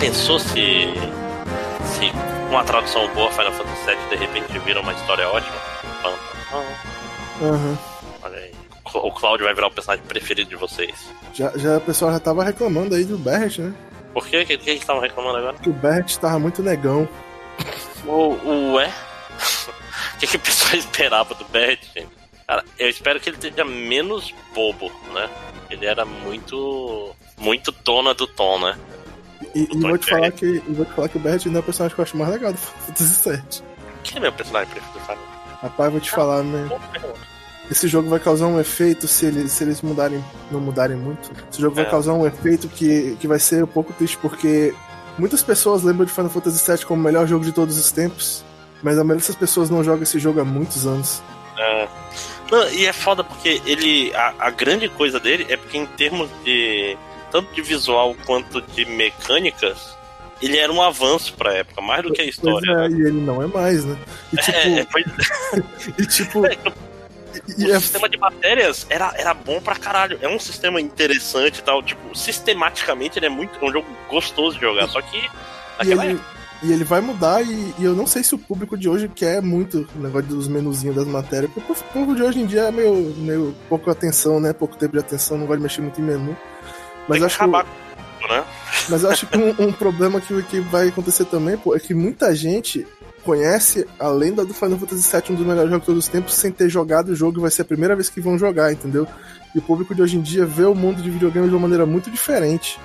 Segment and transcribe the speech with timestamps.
[0.00, 0.86] pensou se.
[1.84, 2.10] se
[2.48, 5.54] uma tradução boa Final Fantasy VII de repente vira uma história ótima?
[7.42, 7.78] Aham.
[8.22, 8.52] Olha aí.
[8.92, 10.94] O Cláudio vai virar o personagem preferido de vocês.
[11.32, 13.72] Já, já o pessoal já tava reclamando aí do Barret, né?
[14.12, 14.42] Por quê?
[14.42, 15.56] O que, que eles estavam reclamando agora?
[15.58, 17.08] Que o Barret tava muito negão.
[18.06, 18.92] O, ué?
[20.14, 22.10] O que, que o pessoal esperava do Barret, gente?
[22.46, 25.30] Cara, eu espero que ele seja menos bobo, né?
[25.70, 27.16] Ele era muito.
[27.38, 28.76] muito dona do tom, né?
[29.54, 31.64] E, e vou te falar que, vou te falar que o Barret ainda é o
[31.64, 33.42] personagem que eu acho mais legal do Fantasy VII.
[34.04, 35.18] Quem é meu personagem preferido do Final
[35.62, 36.68] Rapaz, vou te falar, né?
[37.70, 41.30] Esse jogo vai causar um efeito se eles, se eles mudarem, não mudarem muito.
[41.50, 41.82] Esse jogo É.
[41.82, 44.74] vai causar um efeito que, que vai ser um pouco triste, porque
[45.18, 48.42] muitas pessoas lembram de Final Fantasy VII como o melhor jogo de todos os tempos,
[48.82, 51.22] mas a maioria dessas pessoas não joga esse jogo há muitos anos.
[51.58, 51.88] É.
[52.50, 54.12] Não, e é foda porque ele.
[54.14, 56.96] A, a grande coisa dele é porque em termos de.
[57.30, 59.96] Tanto de visual quanto de mecânicas,
[60.40, 62.70] ele era um avanço pra época, mais do que a história.
[62.70, 62.96] É, né?
[62.96, 63.96] e ele não é mais, né?
[64.32, 65.06] E tipo, É, pois
[65.98, 66.56] e, tipo é,
[67.56, 70.18] e o é sistema de matérias era, era bom pra caralho.
[70.20, 71.82] É um sistema interessante e tal.
[71.82, 73.58] Tipo, sistematicamente ele é muito.
[73.60, 74.88] É um jogo gostoso de jogar.
[74.88, 75.18] Só que.
[75.84, 76.20] E ele,
[76.62, 79.40] e ele vai mudar, e, e eu não sei se o público de hoje quer
[79.40, 82.70] muito o negócio dos menuzinhos das matérias, porque o público de hoje em dia é
[82.70, 84.52] meio, meio pouco atenção, né?
[84.52, 86.36] Pouco tempo de atenção, não gosta de mexer muito em menu.
[87.10, 87.66] Mas que acho que, acabar
[88.20, 88.44] isso, né?
[88.88, 91.94] mas eu acho que um, um problema que, que vai acontecer também, pô, é que
[91.94, 92.86] muita gente
[93.24, 96.34] conhece a lenda do Final Fantasy VII, um dos melhores jogos de todos os tempos,
[96.34, 99.06] sem ter jogado o jogo, e vai ser a primeira vez que vão jogar, entendeu?
[99.54, 101.84] E o público de hoje em dia vê o mundo de videogames de uma maneira
[101.84, 102.78] muito diferente.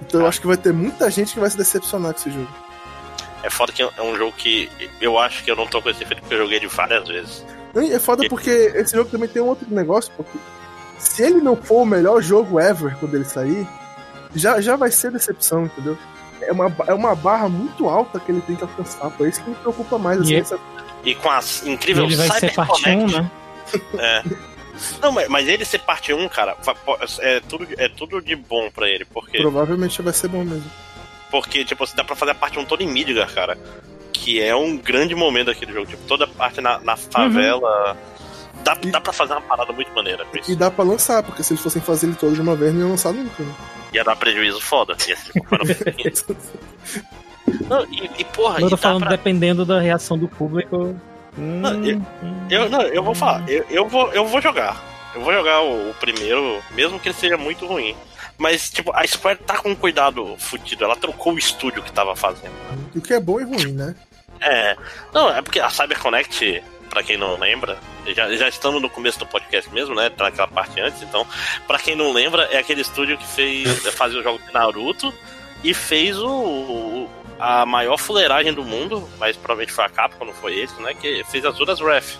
[0.00, 0.28] Então eu Ah.
[0.28, 2.48] acho que vai ter muita gente que vai se decepcionar com esse jogo.
[3.42, 4.68] É foda que é um jogo que
[5.00, 7.44] eu acho que eu não tô com esse efeito porque eu joguei ele várias vezes.
[7.92, 10.36] É foda porque esse jogo também tem um outro negócio, porque
[10.98, 13.66] se ele não for o melhor jogo ever quando ele sair,
[14.34, 15.96] já, já vai ser decepção, entendeu?
[16.42, 19.50] É uma, é uma barra muito alta que ele tem que alcançar, por isso que
[19.50, 20.20] me preocupa mais.
[20.20, 20.58] Assim, E- essa-
[21.04, 22.76] E com a incrível ele vai ser parte 1,
[23.08, 23.12] CyberConnect.
[23.20, 23.30] né?
[23.98, 24.22] É.
[25.02, 26.56] Não, mas, mas ele ser parte 1, cara,
[27.20, 29.04] é tudo, é tudo de bom pra ele.
[29.04, 30.70] Porque, Provavelmente vai ser bom mesmo.
[31.30, 33.58] porque tipo, dá pra fazer a parte 1 toda em Midgar, cara.
[34.12, 35.86] Que é um grande momento daquele jogo.
[35.86, 37.96] Tipo, toda a parte na, na favela.
[38.74, 40.52] Dá, E- dá pra fazer uma parada muito maneira com isso.
[40.52, 42.80] E dá pra lançar, porque se eles fossem fazer ele todo de uma vez, não
[42.82, 43.42] iam lançar nunca.
[43.42, 43.54] Né?
[43.94, 44.94] Ia dar prejuízo foda.
[45.08, 46.36] Ia ser.
[47.68, 50.94] Não, e, e porra, Eu tô falando, pra- dependendo da reação do público.
[51.36, 52.46] hum, Não, eu- hum.
[52.50, 54.82] Eu, não, eu vou falar, eu, eu, vou, eu vou jogar.
[55.14, 57.96] Eu vou jogar o, o primeiro, mesmo que ele seja muito ruim.
[58.36, 60.84] Mas, tipo, a Square tá com um cuidado fudido.
[60.84, 62.52] Ela trocou o estúdio que tava fazendo.
[62.94, 63.94] O que é bom e ruim, né?
[64.40, 64.76] É.
[65.12, 66.62] Não, é porque a CyberConnect,
[66.98, 67.78] pra quem não lembra,
[68.08, 70.10] já, já estamos no começo do podcast mesmo, né?
[70.10, 71.24] Tá naquela parte antes, então,
[71.66, 73.68] pra quem não lembra, é aquele estúdio que fez.
[73.94, 75.14] fazia o jogo de Naruto
[75.62, 76.28] e fez o.
[76.28, 77.10] o-
[77.40, 80.92] a maior fuleiragem do mundo, mas provavelmente foi a Capcom, não foi esse, né?
[80.92, 82.16] Que fez Azuras Wrath.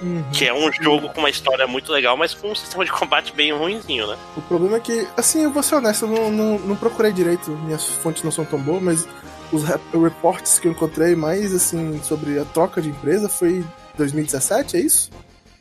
[0.00, 0.24] Uhum.
[0.32, 3.32] Que é um jogo com uma história muito legal, mas com um sistema de combate
[3.32, 4.16] bem ruinzinho, né?
[4.36, 7.50] O problema é que, assim, eu vou ser honesto, eu não, não, não procurei direito,
[7.50, 9.08] minhas fontes não são tão boas, mas
[9.52, 13.64] os rep- reportes que eu encontrei mais, assim, sobre a troca de empresa foi
[13.96, 15.10] 2017, é isso?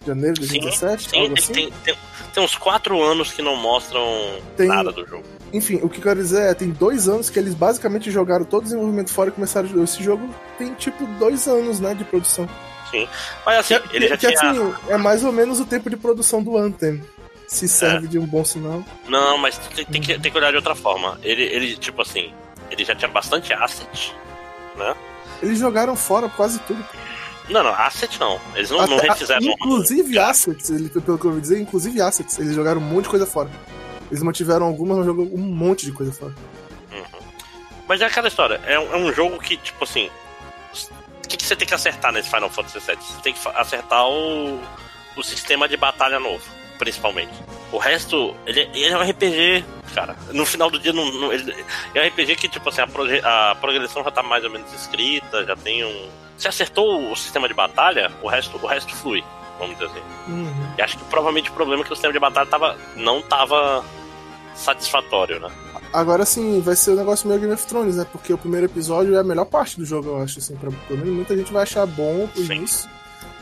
[0.05, 1.09] Janeiro de Sim, 2017?
[1.09, 1.53] Sim, algo tem, assim?
[1.53, 1.95] tem, tem,
[2.33, 4.01] tem uns quatro anos que não mostram
[4.57, 5.23] Tem- nada do jogo.
[5.53, 8.61] Enfim, o que eu quero dizer é, tem dois anos que eles basicamente jogaram todo
[8.61, 10.27] o desenvolvimento fora e começaram a Esse jogo
[10.57, 12.49] tem, tipo, dois anos, né, de produção.
[13.45, 14.51] Mas assim, Que, ele já que, tinha.
[14.51, 17.01] assim, é mais ou menos o tempo de produção do Anthem.
[17.47, 18.81] Se serve de um bom sinal.
[19.09, 21.19] Não, mas tem, tem que, tem que olhar de outra forma.
[21.21, 22.31] Ele, ele, tipo assim,
[22.71, 24.15] ele já tinha bastante asset.
[25.41, 26.83] Eles jogaram fora quase tudo.
[27.49, 28.39] Não, não, asset não.
[28.55, 29.41] Eles não, não Até- refizeram.
[29.45, 32.39] Inclusive assets, ele, pelo que eu ouvi dizer, inclusive assets.
[32.39, 33.49] Eles jogaram um monte de coisa fora.
[34.09, 36.33] Eles mantiveram algumas, mas jogou um monte de coisa fora.
[36.91, 37.03] Uhum.
[37.87, 40.09] Mas é aquela história, é um, é um jogo que, tipo assim.
[41.23, 42.97] O que, que você tem que acertar nesse Final Fantasy VII?
[42.97, 44.59] Você tem que acertar o,
[45.15, 46.43] o sistema de batalha novo,
[46.81, 47.31] principalmente.
[47.71, 49.63] O resto, ele, ele é um RPG,
[49.93, 50.15] cara.
[50.33, 51.53] No final do dia, não, não- ele,
[51.93, 54.73] é um RPG que, tipo assim, a, proje- a progressão já tá mais ou menos
[54.73, 56.09] escrita, já tem um.
[56.39, 59.23] Se acertou o sistema de batalha, o resto, o resto flui,
[59.59, 60.01] vamos dizer assim.
[60.33, 60.73] Uhum.
[60.75, 63.85] E acho que provavelmente o problema é que o sistema de batalha tava, não tava
[64.55, 65.49] satisfatório, né?
[65.93, 68.07] Agora sim, vai ser um negócio meio Game of Thrones, né?
[68.11, 70.55] Porque o primeiro episódio é a melhor parte do jogo, eu acho, assim.
[70.55, 72.53] Pra, pelo menos muita gente vai achar bom o Sim.
[72.55, 72.89] início.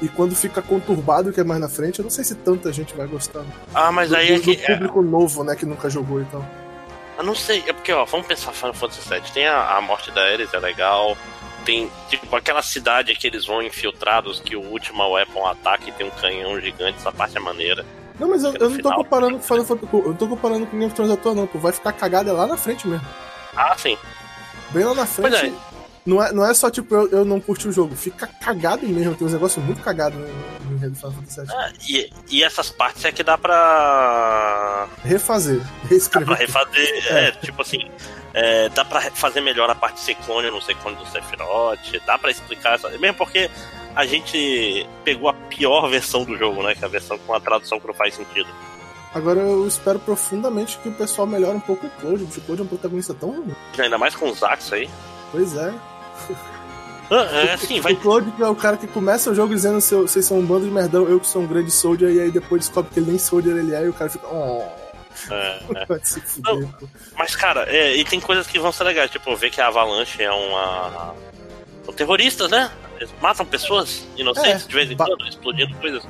[0.01, 2.93] E quando fica conturbado, que é mais na frente, eu não sei se tanta gente
[2.95, 3.43] vai gostar.
[3.75, 4.55] Ah, mas do, aí é do- que.
[4.55, 5.55] do público novo, né?
[5.55, 6.45] Que nunca jogou e tal.
[7.17, 9.21] Eu não sei, é porque, ó, vamos pensar Final Fantasy VII.
[9.33, 11.17] Tem a, a morte da Ares, é legal.
[11.65, 16.11] Tem, tipo, aquela cidade que eles vão infiltrados, que o último weapon ataque tem um
[16.11, 17.85] canhão gigante, essa parte é maneira.
[18.17, 19.89] Não, mas eu, eu não tô comparando com Final Fantasy.
[19.93, 21.45] Eu não tô comparando com Game of Thrones à toa, não.
[21.45, 23.05] Pô, vai ficar cagada lá na frente mesmo.
[23.55, 23.97] Ah, sim.
[24.71, 25.29] Bem lá na frente.
[25.29, 25.51] Pois é.
[26.09, 29.13] Não é, não é só tipo eu, eu não curti o jogo, fica cagado mesmo.
[29.15, 31.49] Tem uns negócios muito cagados no, enredo do Final Fantasy VII.
[31.55, 34.87] Ah, e, e essas partes é que dá pra.
[35.03, 36.37] Refazer, Dá pra reescrever.
[36.37, 37.03] refazer.
[37.09, 37.89] É, tipo assim.
[38.33, 41.79] é, dá pra fazer melhor a parte de ser clone no ser clone do Sephiroth.
[42.05, 42.89] Dá pra explicar essa.
[42.97, 43.49] Mesmo porque
[43.95, 46.73] a gente pegou a pior versão do jogo, né?
[46.73, 48.49] Que é a versão com a tradução que não faz sentido.
[49.13, 52.23] Agora eu espero profundamente que o pessoal melhore um pouco o Cloud.
[52.25, 53.55] porque O Cloud é um protagonista tão ruim.
[53.77, 54.89] Ainda mais com os Zax aí.
[55.31, 55.73] Pois é.
[57.11, 57.93] É assim, vai.
[57.93, 60.45] O Cloud que é o cara que começa o jogo dizendo "Seu- vocês são um
[60.45, 63.09] bando de merdão, eu que sou um grande soldier, e aí depois descobre que ele
[63.09, 64.27] nem soldier ele é, e o cara fica.
[64.27, 64.61] Oh,
[65.31, 65.85] é, é.
[65.89, 66.87] pô.
[67.17, 69.09] Mas, cara, é, e tem coisas que vão ser legais.
[69.09, 71.15] Tipo, ver que a Avalanche é uma.
[71.83, 72.69] São terroristas, né?
[72.97, 76.03] Eles matam pessoas inocentes É, de vez em quando, explodindo coisas.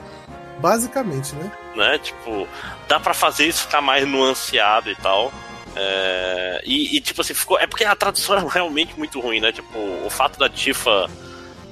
[0.59, 1.51] Basicamente, né?
[1.75, 1.97] né?
[2.00, 2.45] Tipo,
[2.89, 5.31] dá pra fazer isso ficar mais nuanceado e tal.
[5.81, 7.57] É, e, e, tipo assim, ficou.
[7.57, 9.51] É porque a tradução era realmente muito ruim, né?
[9.51, 11.09] Tipo, o fato da Tifa,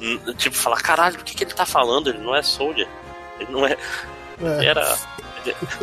[0.01, 2.09] hum, tipo, falar, caralho, o que, que ele tá falando?
[2.09, 2.87] Ele não é Soldier.
[3.39, 3.77] Ele não é.
[4.41, 4.65] É.
[4.67, 4.97] Era.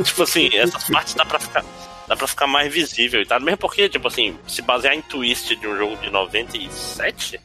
[0.03, 1.65] tipo assim, essas partes dá pra ficar.
[2.07, 3.41] Dá pra ficar mais visível e tal.
[3.41, 7.41] Mesmo porque, tipo assim, se basear em twist de um jogo de 97,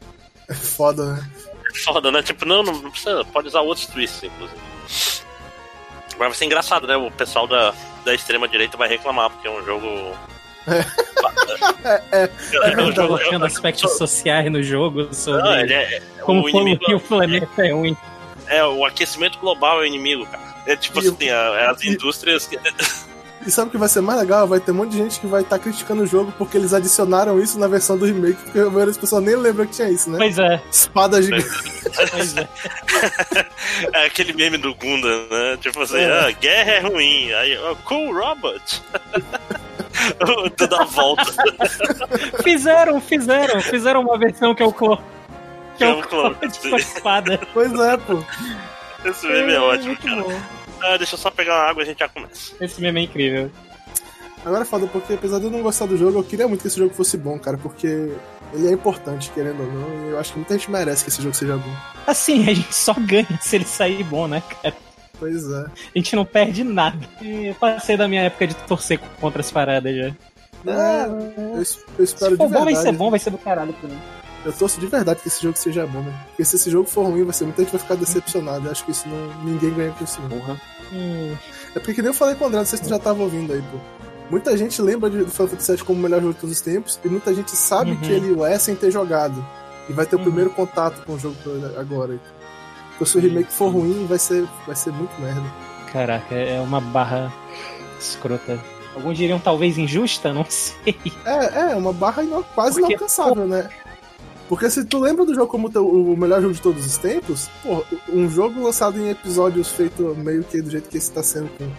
[0.49, 1.29] É foda, né?
[1.73, 2.21] é foda, né?
[2.21, 3.23] Tipo, não, não precisa.
[3.25, 4.59] Pode usar outros twists, inclusive.
[6.13, 6.97] Agora vai ser engraçado, né?
[6.97, 7.73] O pessoal da,
[8.03, 9.87] da extrema direita vai reclamar, porque é um jogo.
[11.83, 12.29] É, é.
[12.71, 13.07] É um jogo.
[13.17, 17.71] colocando aspectos sociais no jogo sobre Não, ele é, como o inimigo o planeta é
[17.71, 17.95] ruim.
[18.47, 20.43] é o aquecimento global é o inimigo, cara.
[20.67, 22.45] É tipo E assim, a- as e- indústrias.
[22.47, 22.59] que-
[23.47, 24.45] E sabe o que vai ser mais legal?
[24.45, 27.39] Vai ter um monte de gente que vai estar criticando o jogo porque eles adicionaram
[27.41, 30.09] isso na versão do remake, porque a maioria das pessoas nem lembra que tinha isso,
[30.09, 30.17] né?
[30.17, 31.45] Pois é, Espada gigante.
[32.11, 32.47] pois é.
[33.95, 35.57] É aquele meme do Gundam, né?
[35.61, 36.19] Tipo assim, É.
[36.27, 37.31] ah, guerra é ruim.
[37.31, 38.81] Aí, oh, cool robot.
[40.57, 41.25] Tudo a volta.
[42.43, 45.01] Fizeram, fizeram, fizeram uma versão que é o clone.
[45.77, 47.39] Que é É o clone, clone com a espada.
[47.53, 48.23] Pois é, pô.
[49.05, 50.21] Esse meme é ótimo, muito cara.
[50.21, 50.41] bom.
[50.81, 52.53] Ah, deixa eu só pegar uma água e a gente já começa.
[52.59, 53.51] Esse meme é incrível.
[54.45, 56.67] Agora é foda, porque apesar de eu não gostar do jogo, eu queria muito que
[56.67, 57.87] esse jogo fosse bom, cara, porque
[58.53, 61.21] ele é importante, querendo ou não, e eu acho que muita gente merece que esse
[61.21, 61.75] jogo seja bom.
[62.07, 64.75] Assim, a gente só ganha se ele sair bom, né, cara?
[65.19, 65.65] Pois é.
[65.65, 66.97] A gente não perde nada.
[67.21, 70.05] E eu passei da minha época de torcer contra as paradas já.
[70.65, 71.05] É,
[71.55, 72.81] eu, es- eu espero Se for de bom, vai verdade.
[72.85, 73.99] ser bom, vai ser do caralho pra mim.
[74.45, 76.13] Eu torço de verdade que esse jogo seja bom, né?
[76.29, 78.65] Porque se esse jogo for ruim, vai ser muita gente vai ficar decepcionada.
[78.67, 80.29] Eu acho que isso não, ninguém ganha com isso, não.
[80.29, 80.61] Porra.
[80.93, 81.35] Hum,
[81.75, 83.21] É porque que nem eu falei com o André, não sei se tu já tava
[83.21, 83.77] ouvindo aí, pô.
[84.31, 86.99] Muita gente lembra de Final Fantasy VII como o melhor jogo de todos os tempos,
[87.03, 87.97] e muita gente sabe Uhum.
[87.97, 89.45] que ele é sem ter jogado.
[89.89, 90.25] E vai ter o Uhum.
[90.25, 91.35] primeiro contato com o jogo
[91.77, 92.19] agora.
[92.99, 95.41] Então se o remake for ruim, vai ser, vai ser muito merda.
[95.93, 97.31] caraca, é uma barra
[97.97, 98.59] escrota.
[98.93, 100.95] Alguns diriam talvez injusta, não sei.
[101.25, 103.69] É, é, uma barra ino- quase Porque, inalcançável, né?
[104.49, 107.85] Porque se tu lembra do jogo como o melhor jogo de todos os tempos, pô,
[108.11, 111.69] um jogo lançado em episódios feito meio que do jeito que esse tá sendo com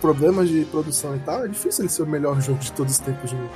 [0.00, 2.98] problemas de produção e tal, é difícil ele ser o melhor jogo de todos os
[2.98, 3.50] tempos de novo.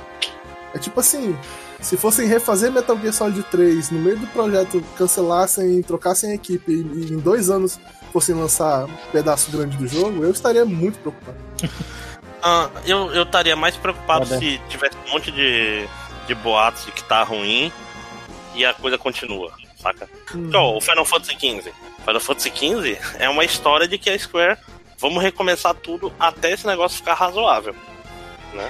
[0.73, 1.37] É tipo assim,
[1.79, 6.71] se fossem refazer Metal Gear Solid 3 no meio do projeto, cancelassem, trocassem a equipe
[6.71, 7.79] e, em dois anos
[8.11, 11.37] fossem lançar um pedaço grande do jogo, eu estaria muito preocupado.
[12.45, 15.87] Ah, eu eu estaria mais preocupado se tivesse um monte de,
[16.27, 17.71] de boatos de que tá ruim
[18.53, 20.09] e a coisa continua, saca?
[20.35, 20.47] Hum.
[20.49, 21.73] Então, o Final Fantasy XV.
[22.05, 24.57] Final Fantasy XV é uma história de que a Square
[24.99, 27.73] vamos recomeçar tudo até esse negócio ficar razoável.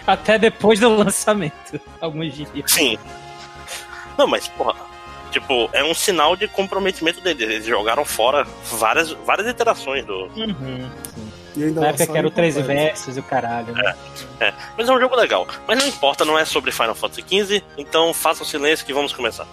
[0.08, 1.80] Até depois do lançamento.
[2.02, 2.68] Alguns diriam.
[2.68, 2.98] Sim.
[4.18, 4.76] Não, mas, porra,
[5.32, 7.42] tipo, é um sinal de comprometimento deles.
[7.42, 10.26] Eles jogaram fora várias, várias iterações do.
[10.36, 11.32] Uhum, sim.
[11.56, 12.82] E ainda Na época que era o 13 completo.
[12.84, 13.74] versos e o caralho.
[13.74, 13.94] Né?
[14.78, 15.48] Mas é um jogo legal.
[15.68, 19.14] Mas não importa, não é sobre Final Fantasy XV, então faça o silêncio que vamos
[19.14, 19.46] começar.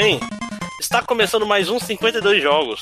[0.00, 0.20] Bem?
[0.80, 2.78] Está começando mais um 52 Jogos,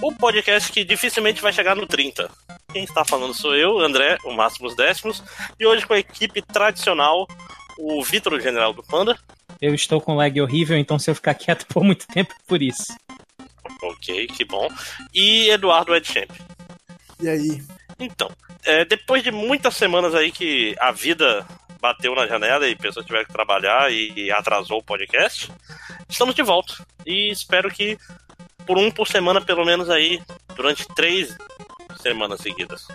[0.00, 2.30] o podcast que dificilmente vai chegar no 30.
[2.72, 5.24] Quem está falando sou eu, André, o Máximos Décimos,
[5.58, 7.26] e hoje com a equipe tradicional,
[7.76, 9.18] o Vitor, o General do Panda.
[9.60, 12.62] Eu estou com lag horrível, então se eu ficar quieto por muito tempo é por
[12.62, 12.94] isso.
[13.82, 14.68] Ok, que bom.
[15.12, 16.30] E Eduardo Edchamp.
[17.20, 17.60] E aí?
[17.98, 18.30] Então,
[18.64, 21.44] é, depois de muitas semanas aí que a vida
[21.80, 25.50] bateu na janela e pessoas tiveram que trabalhar e atrasou o podcast,
[26.08, 26.74] estamos de volta.
[27.04, 27.96] E espero que
[28.66, 30.20] por um por semana, pelo menos aí,
[30.56, 31.36] durante três
[32.00, 32.86] semanas seguidas.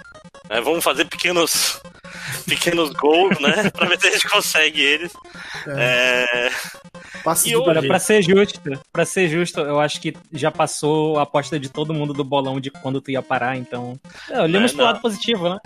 [0.50, 1.82] É, vamos fazer pequenos
[2.46, 3.70] pequenos gols, né?
[3.72, 5.14] Pra ver se a gente consegue eles.
[5.68, 6.50] É.
[7.24, 8.60] Passos E hoje- Olha, pra ser justo,
[8.92, 12.60] para ser justo, eu acho que já passou a aposta de todo mundo do bolão
[12.60, 14.00] de quando tu ia parar, então.
[14.30, 15.60] É, olhamos É, pro lado positivo, né?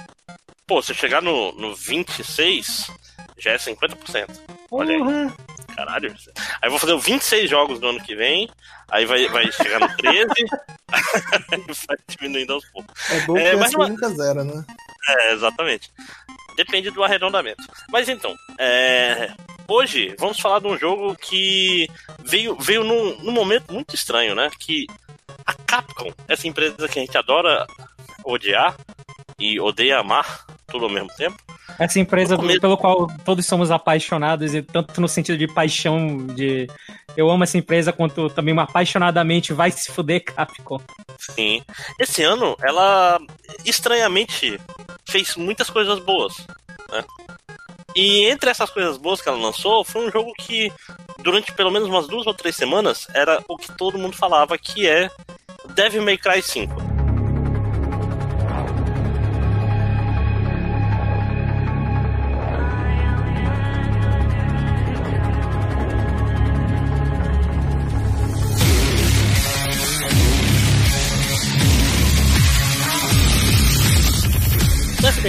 [0.68, 2.90] Pô, se eu chegar no, no 26,
[3.38, 4.30] já é 50%.
[4.72, 5.32] Olha aí.
[5.76, 6.16] Caralho.
[6.62, 8.50] Aí eu vou fazer 26 jogos no ano que vem,
[8.90, 10.26] aí vai, vai chegar no 13,
[10.92, 12.94] aí vai diminuindo aos poucos.
[13.12, 14.64] É bom que É, mas uma- nunca zera, né?
[15.08, 15.92] É, exatamente.
[16.56, 17.62] Depende do arredondamento.
[17.92, 19.34] Mas então, é,
[19.68, 21.88] hoje vamos falar de um jogo que
[22.24, 24.50] veio, veio num, num momento muito estranho, né?
[24.60, 24.88] Que
[25.46, 27.68] a Capcom, essa empresa que a gente adora
[28.24, 28.76] odiar
[29.40, 31.38] e odeia amar tudo ao mesmo tempo,
[31.80, 36.68] Essa empresa começo- pelo qual todos somos apaixonados, e tanto no sentido de paixão, de
[37.16, 40.80] eu amo essa empresa, quanto também apaixonadamente vai se fuder, Capcom.
[41.20, 41.62] sim.
[42.00, 43.20] Esse ano ela
[43.66, 44.60] estranhamente
[45.08, 46.34] fez muitas coisas boas.
[46.92, 47.04] Né?
[47.96, 50.72] E entre essas coisas boas que ela lançou, foi um jogo que
[51.20, 54.88] durante pelo menos umas duas ou três semanas era o que todo mundo falava que
[54.88, 55.10] é
[55.74, 56.95] Devil May Cry 5.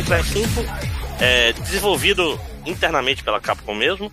[0.06, 0.48] Cry 5
[1.20, 4.12] é desenvolvido internamente pela Capcom mesmo.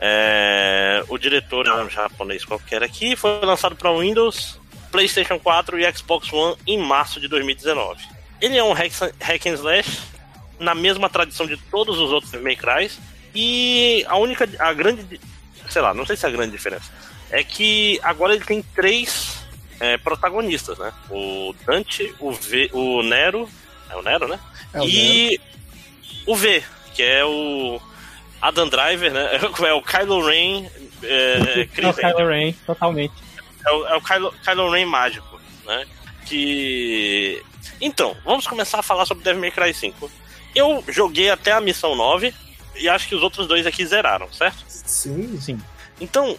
[0.00, 3.16] É, o diretor é um japonês qualquer aqui.
[3.16, 4.60] Foi lançado para Windows,
[4.92, 8.00] PlayStation 4 e Xbox One em março de 2019.
[8.40, 10.02] Ele é um hack, hack and slash
[10.60, 12.88] na mesma tradição de todos os outros May Cry.
[13.34, 15.20] E a única, a grande,
[15.68, 16.92] sei lá, não sei se é a grande diferença,
[17.32, 19.44] é que agora ele tem três
[19.80, 20.92] é, protagonistas, né?
[21.10, 23.48] O Dante, o, v, o Nero,
[23.94, 24.38] é o Nero, né?
[24.72, 25.40] É o e
[26.26, 26.62] o V,
[26.94, 27.80] que é o
[28.40, 29.30] Adam Driver, né?
[29.66, 30.66] É o Kylo Ren.
[31.02, 33.14] É, É o Chris Kylo Ren, totalmente.
[33.66, 35.86] é o, é o Kylo, Kylo Ren mágico, né?
[36.26, 37.42] Que.
[37.80, 40.10] Então, vamos começar a falar sobre Devil May Cry 5.
[40.54, 42.32] Eu joguei até a missão 9
[42.76, 44.64] e acho que os outros dois aqui zeraram, certo?
[44.68, 45.38] Sim.
[45.40, 45.60] Sim.
[46.00, 46.36] Então,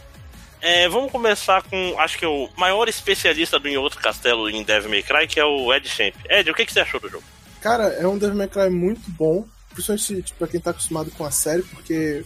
[0.62, 4.90] é, vamos começar com, acho que o maior especialista do Em Outro Castelo em Devil
[4.90, 6.16] May Cry, que é o Ed Champ.
[6.30, 7.24] Ed, o que, que você achou do jogo?
[7.66, 9.44] Cara, é um Devil May Cry muito bom,
[9.74, 12.24] principalmente tipo, pra quem tá acostumado com a série, porque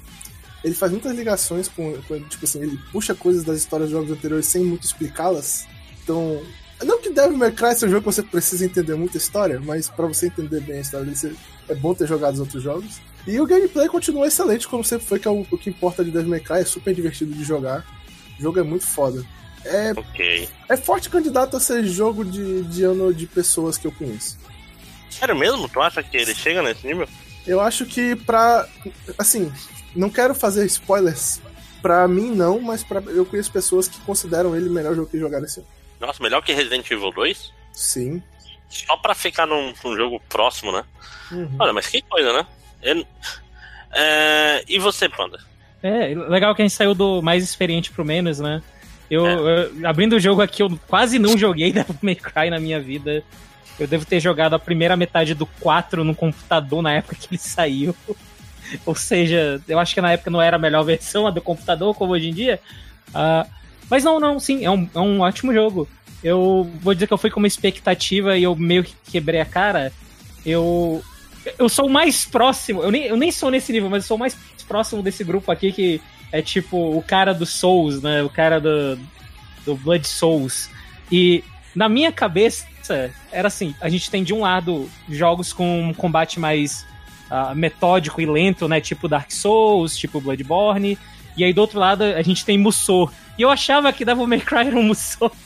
[0.66, 4.12] ele faz muitas ligações com, com- tipo assim, ele puxa coisas das histórias dos jogos
[4.12, 5.66] anteriores sem muito explicá-las.
[6.04, 6.42] Então,
[6.84, 9.88] não que Devil May Cry seja um jogo que você precisa entender muita história, mas
[9.90, 11.38] pra você entender bem a história dele,
[11.70, 13.00] é bom ter jogado os outros jogos.
[13.26, 16.12] E o gameplay continua excelente, como sempre foi, que é o, o que importa de
[16.12, 17.86] Devil May Cry, é super divertido de jogar.
[18.38, 19.24] O jogo é muito foda.
[19.64, 20.50] É, Ok.
[20.68, 24.38] é forte candidato a ser jogo de, de ano de pessoas que eu conheço.
[25.10, 25.68] Sério mesmo?
[25.70, 27.08] Tu acha que ele chega nesse nível?
[27.48, 28.68] Eu acho que pra.
[29.18, 29.52] Assim,
[29.96, 31.42] não quero fazer spoilers.
[31.82, 35.18] Pra mim, não, mas pra, eu conheço pessoas que consideram ele o melhor jogo que
[35.18, 35.68] jogaram esse ano.
[36.00, 37.54] Nossa, melhor que Resident Evil 2?
[37.72, 38.22] Sim.
[38.70, 40.84] Só pra ficar num, num jogo próximo, né?
[41.32, 41.50] Uhum.
[41.58, 42.46] Olha, mas que coisa, né?
[42.82, 43.08] Ele-
[43.92, 45.40] É, E você, Panda?
[45.82, 48.62] É, legal que a gente saiu do mais experiente pro menos, né?
[49.10, 49.70] Eu, É.
[49.82, 53.24] eu- abrindo o jogo aqui, eu quase não joguei Devil May Cry na minha vida.
[53.80, 57.38] Eu devo ter jogado a primeira metade do 4 no computador na época que ele
[57.38, 57.96] saiu.
[58.86, 61.96] Ou seja, eu acho que na época não era a melhor versão a do computador,
[61.96, 62.60] como hoje em dia.
[63.14, 63.48] Ah,
[63.90, 65.88] mas não, não, sim, é um, é um ótimo jogo.
[66.24, 69.46] Eu vou dizer que eu fui com uma expectativa e eu meio que quebrei a
[69.46, 69.92] cara.
[70.46, 71.02] Eu.
[71.58, 74.18] Eu sou o mais próximo, eu nem, eu nem sou nesse nível, mas eu sou
[74.18, 78.22] o mais próximo desse grupo aqui que é tipo o cara do Souls, né?
[78.22, 79.00] O cara do,
[79.66, 80.70] do Blood Souls.
[81.12, 81.44] E
[81.74, 82.68] na minha cabeça
[83.32, 86.86] era assim: a gente tem de um lado jogos com um combate mais
[87.30, 88.82] ah, metódico e lento, né?
[88.82, 90.98] Tipo Dark Souls, tipo Bloodborne.
[91.38, 93.12] E aí do outro lado a gente tem Musou.
[93.38, 95.32] E eu achava que Devil May Cry era um Musou.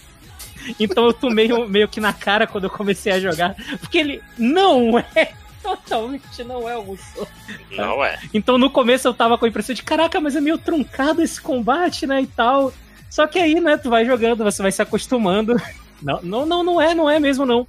[0.80, 3.54] Então eu tomei meio, meio que na cara quando eu comecei a jogar.
[3.82, 5.34] Porque ele não é.
[5.62, 7.28] Totalmente não é o Musou.
[7.72, 8.18] Não é.
[8.34, 11.42] Então no começo eu tava com a impressão de caraca, mas é meio truncado esse
[11.42, 12.72] combate, né, e tal.
[13.10, 15.62] Só que aí, né, tu vai jogando, você vai se acostumando.
[16.04, 17.68] Não, não, não, não é, não é mesmo não.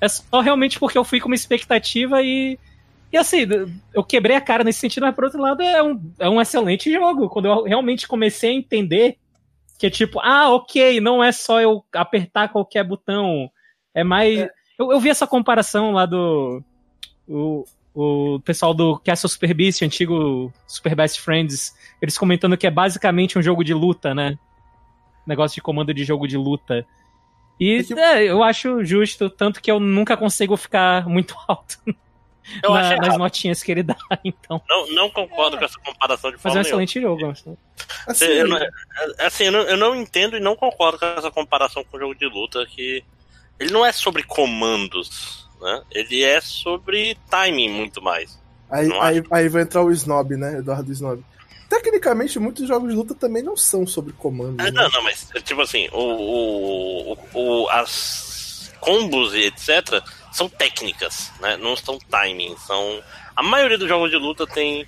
[0.00, 2.58] É só realmente porque eu fui com uma expectativa e
[3.12, 3.46] e assim,
[3.94, 6.92] eu quebrei a cara nesse sentido, mas por outro lado é um, é um excelente
[6.92, 7.28] jogo.
[7.28, 9.16] Quando eu realmente comecei a entender
[9.78, 13.50] que é tipo, ah, ok, não é só eu apertar qualquer botão.
[13.94, 14.48] É mais.
[14.78, 16.62] Eu, eu vi essa comparação lá do.
[17.28, 17.64] O,
[17.94, 23.38] o pessoal do Castle Super Beast, antigo Super Best Friends, eles comentando que é basicamente
[23.38, 24.38] um jogo de luta, né?
[25.26, 26.86] Negócio de comando de jogo de luta.
[27.58, 31.78] E É que- é, eu acho justo, tanto que eu nunca consigo ficar muito alto
[32.62, 34.60] Eu na- acho nas notinhas que ele dá, então.
[34.68, 36.84] Não, não concordo com essa comparação de Mas forma é um nenhuma.
[36.84, 37.30] excelente jogo.
[37.30, 37.56] assim.
[38.06, 38.58] Assim, Eu não,
[39.18, 42.14] assim, eu não, eu não entendo e não concordo com essa comparação com o jogo
[42.14, 43.02] de luta que
[43.58, 45.82] ele não é sobre comandos, né?
[45.90, 48.38] Ele é sobre timing muito mais.
[48.70, 50.58] aí, aí, aí vai entrar o Snob, né?
[50.58, 51.22] Eduardo Snob.
[51.68, 54.56] Tecnicamente, muitos jogos de luta também não são sobre comando.
[54.60, 54.70] Ah, né?
[54.70, 61.56] não, não, mas tipo assim, o, o, o, as combos e etc são técnicas, né?
[61.56, 63.02] Não são timing, são
[63.34, 64.86] a maioria dos jogos de luta tem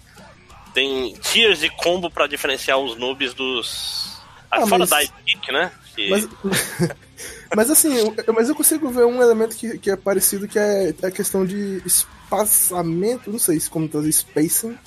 [0.74, 4.20] tem tiers de combo pra diferenciar os noobs dos
[4.50, 5.72] Ah, fora mas- da kick, né?
[5.96, 6.28] Que- Mas,
[7.56, 10.94] mas assim, eu, mas eu consigo ver um elemento que, que é parecido, que é
[11.02, 14.78] a questão de espaçamento, não sei se como trazer spacing.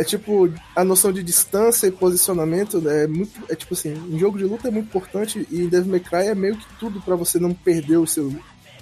[0.00, 3.38] É tipo, a noção de distância e posicionamento é muito.
[3.50, 6.28] É tipo assim, em jogo de luta é muito importante e em Devil May Cry
[6.28, 8.32] é meio que tudo pra você não perder o seu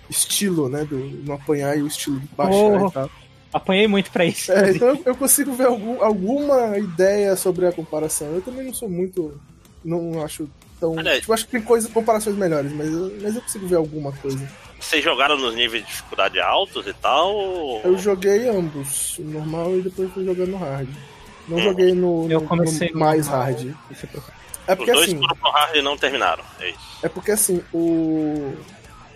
[0.09, 0.85] estilo, né?
[0.85, 2.87] Do, não apanhar e o estilo de baixar Oh.
[2.89, 3.11] e tal.
[3.53, 4.53] Apanhei muito pra isso.
[4.53, 8.29] É, então eu- eu consigo ver algum, alguma ideia sobre a comparação.
[8.35, 9.41] Eu também não sou muito.
[9.85, 10.49] Não acho
[10.79, 10.93] tão.
[10.97, 14.13] Olha, Tipo, acho que tem coisa, comparações melhores, mas eu, mas eu consigo ver alguma
[14.13, 14.47] coisa.
[14.79, 17.35] Vocês jogaram nos níveis de dificuldade altos e tal?
[17.35, 20.89] ou- Eu joguei ambos, o normal e depois fui jogando no hard.
[21.49, 23.75] Não joguei no, Eu comecei no mais hard.
[24.67, 26.45] É Os porque dois assim, foram pro hard e não terminaram.
[26.61, 26.78] É isso.
[27.02, 28.55] é porque assim, o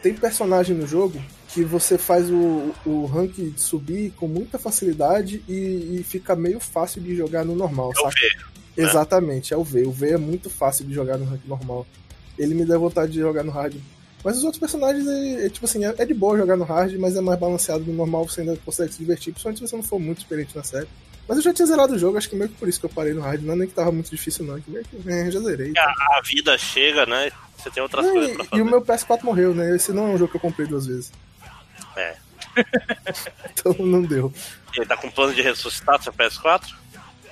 [0.02, 5.98] tem personagem no jogo que você faz o, o rank subir com muita facilidade e,
[6.00, 8.20] e fica meio fácil de jogar no normal, É o saca?
[8.20, 8.82] V.
[8.82, 9.82] Exatamente, é o V.
[9.84, 11.86] O V é muito fácil de jogar no rank normal.
[12.38, 13.76] Ele me dá vontade de jogar no hard.
[14.24, 16.94] Mas os outros personagens, é, é tipo assim, é, é de boa jogar no hard,
[16.94, 19.82] mas é mais balanceado no normal, você ainda consegue se divertir, principalmente se você não
[19.82, 20.88] for muito experiente na série.
[21.32, 22.90] Mas eu já tinha zerado o jogo, acho que meio que por isso que eu
[22.90, 23.40] parei no hard.
[23.42, 24.58] Não é nem que tava muito difícil, não.
[24.58, 25.72] é Que meio que é, já zerei.
[25.78, 27.30] A vida chega, né?
[27.56, 28.62] Você tem outras Não, coisas pra e, e fazer.
[28.62, 29.74] o meu PS4 morreu, né?
[29.74, 31.10] Esse não é um jogo que eu comprei duas vezes.
[31.96, 32.16] É.
[33.50, 34.30] então não deu.
[34.76, 36.74] Ele tá com plano de ressuscitar seu PS4?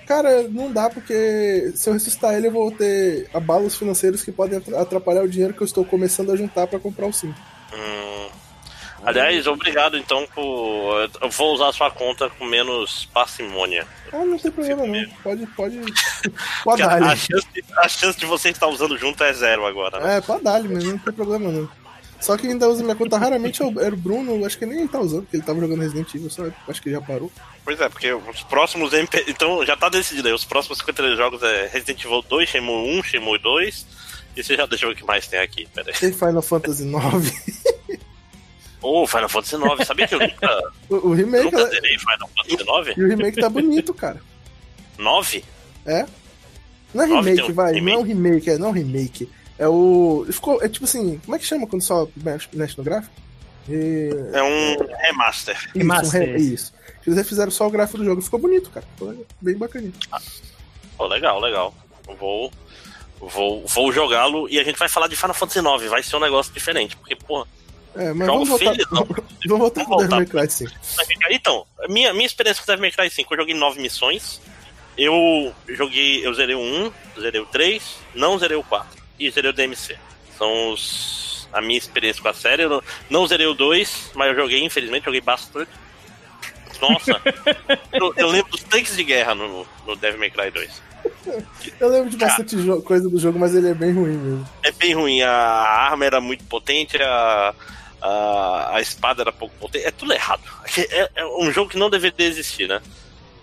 [0.07, 4.59] Cara, não dá porque se eu ressuscitar ele, eu vou ter abalos financeiros que podem
[4.59, 7.33] atra- atrapalhar o dinheiro que eu estou começando a juntar pra comprar o 5.
[7.75, 8.29] Hum.
[9.05, 11.11] Aliás, obrigado então por.
[11.21, 13.87] Eu vou usar a sua conta com menos parcimônia.
[14.13, 15.09] Ah, não tem problema não.
[15.23, 15.81] Pode, pode.
[16.65, 19.65] Pode a, dar a chance, de- a chance de você estar usando junto é zero
[19.67, 19.99] agora.
[20.01, 20.17] Né?
[20.17, 21.69] É, pode dar mas não tem problema não.
[22.21, 24.81] Só que ainda usa minha conta raramente é o- era o Bruno, acho que nem
[24.81, 27.33] ele tá usando, porque ele tava jogando Resident Evil, só acho que já parou.
[27.65, 29.25] Pois é, porque os próximos MP.
[29.29, 30.35] Então já tá decidido aí.
[30.35, 33.87] Os próximos 53 jogos é Resident Evil 2, Shenmue 1, Shenmue 2.
[34.37, 35.67] E você já ver o que mais tem aqui.
[35.75, 35.97] Pera aí.
[35.99, 36.85] Tem Final Fantasy
[38.81, 38.85] IX.
[38.85, 39.85] Ô, Final Fantasy 9.
[39.85, 42.95] Sabia que eu nunca, o, o eu remake, nunca zerei Final Fantasy 9?
[42.97, 44.21] e o remake tá bonito, cara.
[44.99, 45.45] 9?
[45.87, 46.07] É?
[46.93, 47.73] Não é Nove remake, tem um vai.
[47.75, 47.85] remake?
[47.87, 49.31] Não é um remake, é, não é um remake.
[49.59, 50.27] É o.
[50.31, 53.15] Ficou, é tipo assim, como é que chama quando só mexe, no gráfico?
[53.69, 55.55] E- É um remaster.
[55.57, 56.23] Isso, Remaster.
[56.23, 56.73] um re- isso.
[57.07, 58.21] Eles refizeram só o gráfico do jogo.
[58.23, 58.85] Ficou bonito, cara.
[58.97, 59.93] Ficou bem bacaninho.
[60.97, 61.75] Pô, legal, legal.
[62.09, 62.51] Eu Vou,
[63.21, 65.89] vou, vou jogá-lo e a gente vai falar de Final Fantasy 9.
[65.89, 67.47] Vai ser um negócio diferente, porque, pô,
[68.01, 68.75] É, mas Jogo vamos voltar.
[68.75, 69.05] feio, não.
[69.47, 70.27] vamos voltar pro Devil May.
[70.27, 70.71] Cry 5.
[71.31, 74.41] Então, minha, minha experiência com Devil May Cry 5, eu joguei nove missões.
[74.99, 77.83] Eu joguei, eu zerei o 1, zerei o 3,
[78.15, 79.97] não zerei o 4 e zerei o DMC.
[80.37, 82.63] São os, a minha experiência com a série.
[82.65, 85.71] Eu não, não zerei o 2, mas eu joguei, infelizmente, joguei bastante.
[86.81, 87.21] Nossa,
[87.93, 90.83] eu, eu lembro dos tanques de guerra no, no Devil May Cry 2.
[91.79, 94.49] Eu lembro de bastante jo- coisa do jogo, mas ele é bem ruim mesmo.
[94.63, 97.55] É bem ruim, a arma era muito potente, a,
[98.03, 100.43] a, a espada era pouco potente, é tudo errado.
[100.77, 102.81] É, é um jogo que não deveria existir, né?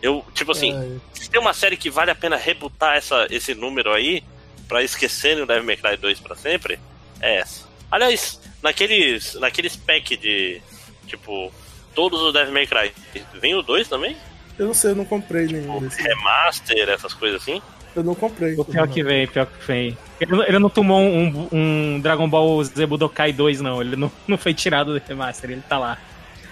[0.02, 3.54] Eu, tipo assim, É, se tem uma série que vale a pena rebutar essa, esse
[3.56, 4.24] número aí,
[4.68, 6.80] pra esquecerem o Devil May Cry 2 pra sempre,
[7.20, 7.66] é essa.
[7.92, 10.62] Aliás, naqueles, naqueles pack de,
[11.08, 11.52] tipo,
[11.96, 12.94] todos os Devil May Cry,
[13.40, 14.16] vem o 2 também?
[14.58, 16.00] eu não sei, eu não comprei nenhum O desses.
[16.04, 17.62] remaster, essas coisas assim?
[17.98, 18.54] Eu não comprei.
[18.56, 19.98] O pior que vem, pior que vem.
[20.22, 23.82] Ele, não- ele não tomou um, um Dragon Ball Z Budokai 2, não.
[23.82, 25.98] Ele não, não foi tirado do remaster, ele tá lá.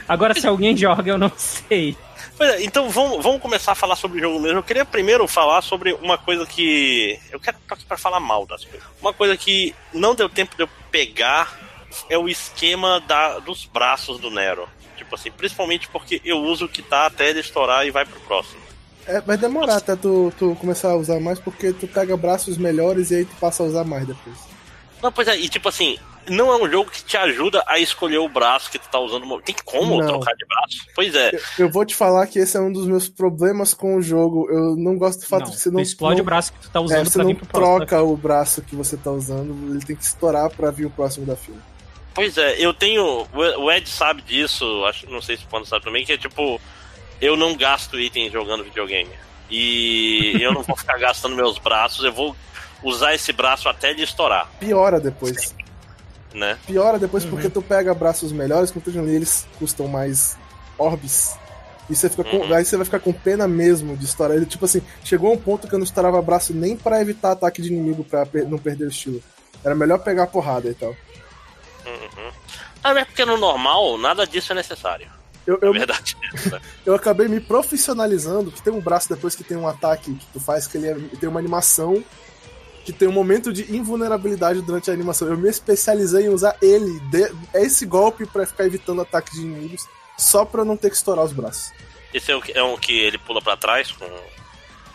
[0.07, 1.95] Agora, se alguém joga, eu não sei.
[2.37, 4.57] Pois é, então vamos, vamos começar a falar sobre o jogo mesmo.
[4.59, 7.19] Eu queria primeiro falar sobre uma coisa que.
[7.31, 8.87] Eu quero tô aqui pra falar mal das coisas.
[9.01, 11.57] Uma coisa que não deu tempo de eu pegar
[12.09, 14.67] é o esquema da, dos braços do Nero.
[14.97, 18.19] Tipo assim, principalmente porque eu uso o que tá até ele estourar e vai pro
[18.21, 18.64] próximo.
[19.07, 23.11] É, vai demorar até tu, tu começar a usar mais, porque tu pega braços melhores
[23.11, 24.35] e aí tu passa a usar mais depois.
[25.01, 28.17] Não, pois é, e tipo assim, não é um jogo que te ajuda a escolher
[28.17, 29.39] o braço que tu tá usando.
[29.41, 30.07] Tem como Não.
[30.07, 30.77] trocar de braço?
[30.95, 31.35] Pois é.
[31.35, 34.49] Eu, eu vou te falar que esse é um dos meus problemas com o jogo.
[34.49, 35.79] Eu não gosto do fato Não, de você não.
[35.79, 37.77] explode não, o braço que tu tá é, usando você pra não vir pro próximo.
[37.85, 41.25] troca o braço que você tá usando, ele tem que estourar pra vir o próximo
[41.25, 41.57] da fila.
[42.15, 43.27] Pois é, eu tenho.
[43.33, 46.59] O Ed sabe disso, acho, não sei se o Pano sabe também, que é tipo.
[47.21, 49.09] Eu não gasto itens jogando videogame.
[49.49, 52.35] E eu não vou ficar gastando meus braços, eu vou
[52.83, 54.49] usar esse braço até de estourar.
[54.59, 55.55] Piora depois.
[56.33, 56.57] Né?
[56.67, 57.31] Piora depois uhum.
[57.31, 60.37] porque tu pega braços melhores, como tu eles custam mais
[60.77, 61.37] orbs.
[61.89, 62.53] E você fica com, uhum.
[62.53, 64.45] aí você vai ficar com pena mesmo de estourar ele.
[64.45, 67.67] Tipo assim, chegou um ponto que eu não estourava braço nem para evitar ataque de
[67.71, 69.21] inimigo pra per não perder o estilo.
[69.63, 70.89] Era melhor pegar a porrada e tal.
[71.85, 72.31] Uhum.
[72.83, 75.07] Ah, é porque no normal nada disso é necessário.
[75.45, 76.17] Eu, eu, é verdade.
[76.85, 80.39] Eu acabei me profissionalizando, que tem um braço depois que tem um ataque que tu
[80.39, 82.03] faz, que ele é, tem uma animação
[82.85, 85.27] que tem um momento de invulnerabilidade durante a animação.
[85.27, 89.87] Eu me especializei em usar ele, de, esse golpe para ficar evitando ataques de inimigos,
[90.17, 91.73] só pra não ter que estourar os braços.
[92.13, 94.05] Esse é, o, é um que ele pula para trás com.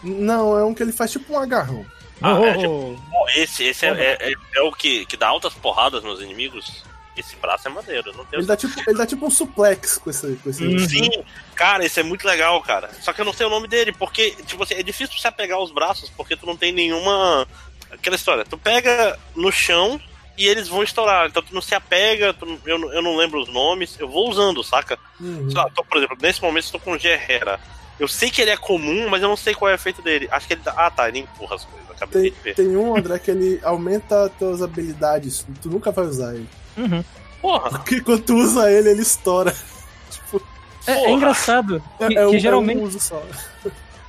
[0.05, 1.85] Não, é um que ele faz tipo um agarrão.
[2.23, 3.03] Ah, oh, é, tipo,
[3.35, 6.85] esse, esse é, é, é, é, o que, que dá altas porradas nos inimigos?
[7.17, 10.11] Esse braço é maneiro, não tem ele, dá tipo, ele dá tipo um suplex com
[10.11, 10.37] esse.
[10.37, 10.89] Com esse uhum.
[10.89, 11.11] Sim,
[11.55, 12.91] cara, esse é muito legal, cara.
[13.01, 15.59] Só que eu não sei o nome dele, porque, tipo assim, é difícil você apegar
[15.59, 17.47] os braços, porque tu não tem nenhuma
[17.91, 20.01] aquela história, tu pega no chão
[20.39, 21.29] e eles vão estourar.
[21.29, 24.63] Então tu não se apega, tu, eu, eu não lembro os nomes, eu vou usando,
[24.63, 24.99] saca?
[25.21, 25.49] Uhum.
[25.75, 27.61] tô, por exemplo, nesse momento estou com o Gerrera.
[27.99, 30.27] Eu sei que ele é comum, mas eu não sei qual é o efeito dele.
[30.31, 30.63] Acho que ele.
[30.65, 31.91] Ah, tá, ele empurra as coisas.
[31.91, 32.55] Acabei tem, de ver.
[32.55, 35.47] Tem um, André, que ele aumenta as tuas habilidades.
[35.61, 36.49] Tu nunca vai usar ele.
[36.77, 37.05] Uhum.
[37.41, 37.71] Porra!
[37.71, 39.55] Porque quando tu usa ele, ele estoura.
[40.11, 40.43] tipo.
[40.87, 41.83] É, é engraçado.
[41.99, 42.79] Que, é, é que um, geralmente.
[42.79, 43.23] É um uso só.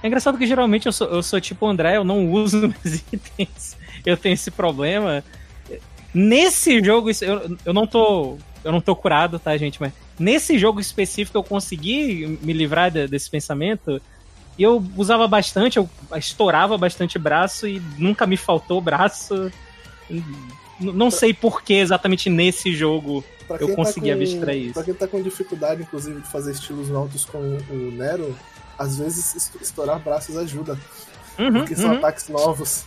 [0.04, 2.96] É engraçado que geralmente eu sou, eu sou tipo o André, eu não uso meus
[3.14, 3.78] itens.
[4.06, 5.24] Eu tenho esse problema.
[6.14, 8.38] Nesse jogo, eu, eu não tô.
[8.64, 9.82] Eu não tô curado, tá, gente?
[9.82, 14.02] Mas nesse jogo específico eu consegui me livrar de, desse pensamento.
[14.58, 19.52] E eu usava bastante, eu estourava bastante braço e nunca me faltou braço.
[20.82, 23.24] Não sei por que exatamente nesse jogo
[23.60, 24.74] eu tá conseguia tá com, abstrair isso.
[24.74, 28.36] Pra quem tá com dificuldade, inclusive, de fazer estilos altos com o Nero,
[28.78, 30.78] às vezes estourar braços ajuda.
[31.38, 31.98] Uhum, porque são uhum.
[31.98, 32.86] ataques novos.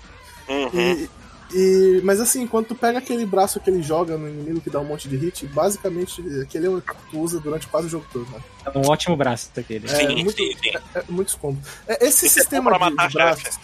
[0.49, 0.69] Uhum.
[0.75, 1.11] E,
[1.53, 4.81] e, mas assim, quando tu pega aquele braço que ele joga no inimigo que dá
[4.81, 8.07] um monte de hit, basicamente aquele é o que tu usa durante quase o jogo
[8.13, 8.31] todo.
[8.31, 8.41] Né?
[8.65, 9.87] É um ótimo braço daquele.
[9.87, 10.71] É, sim, muito, sim, sim.
[10.71, 11.67] É, é muitos combos.
[11.87, 13.59] É, esse é sistema de, de braços.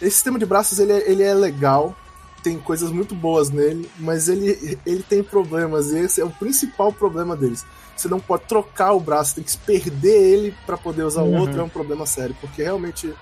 [0.00, 1.96] Esse sistema de braços ele, é, ele é legal,
[2.44, 6.92] tem coisas muito boas nele, mas ele, ele tem problemas, e esse é o principal
[6.92, 7.64] problema deles.
[7.96, 11.36] Você não pode trocar o braço, tem que perder ele para poder usar uhum.
[11.36, 13.12] o outro, é um problema sério, porque realmente.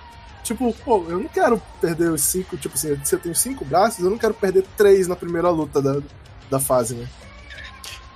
[0.43, 2.57] Tipo, pô, eu não quero perder os cinco.
[2.57, 5.81] Tipo assim, se eu tenho cinco braços, eu não quero perder três na primeira luta
[5.81, 6.01] da,
[6.51, 7.09] da fase, né?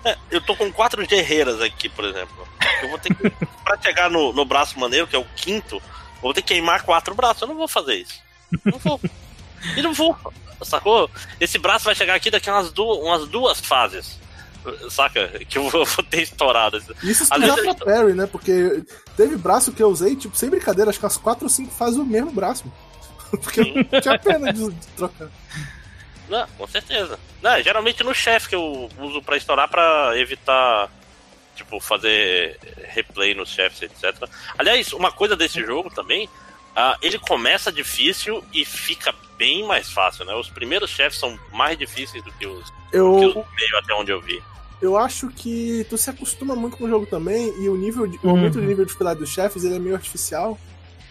[0.05, 2.49] É, eu tô com quatro guerreiras aqui, por exemplo.
[2.83, 3.31] Eu vou ter que.
[3.63, 5.83] pra chegar no, no braço maneiro, que é o quinto, eu
[6.21, 7.43] vou ter que queimar quatro braços.
[7.43, 8.21] Eu não vou fazer isso.
[8.65, 9.01] Não vou.
[9.77, 10.17] e não vou.
[10.63, 11.11] Sacou?
[11.41, 14.19] Esse braço vai chegar aqui daqui umas, du umas duas fases.
[14.91, 15.29] Saca?
[15.49, 16.79] Que eu vou ter estourado.
[17.03, 17.75] Isso vezes...
[17.75, 18.27] pra parry, né?
[18.27, 18.83] Porque
[19.17, 22.01] teve braço que eu usei, tipo, sem brincadeira, acho que as 4 ou 5 fazem
[22.01, 22.65] o mesmo braço.
[23.31, 23.61] Porque
[23.93, 25.29] não tinha pena de, de trocar.
[26.29, 27.19] Não, com certeza.
[27.43, 30.91] Não, geralmente no chefe que eu uso para estourar para evitar,
[31.55, 34.29] tipo, fazer replay nos chefes, etc.
[34.59, 36.29] Aliás, uma coisa desse jogo também,
[36.77, 40.35] uh, ele começa difícil e fica bem mais fácil, né?
[40.35, 43.17] Os primeiros chefes são mais difíceis do que os, eu...
[43.19, 44.43] que os meio até onde eu vi.
[44.81, 48.19] Eu acho que tu se acostuma muito com o jogo também e o nível de,
[48.19, 48.21] uhum.
[48.25, 50.59] o aumento de nível de dificuldade dos chefes ele é meio artificial,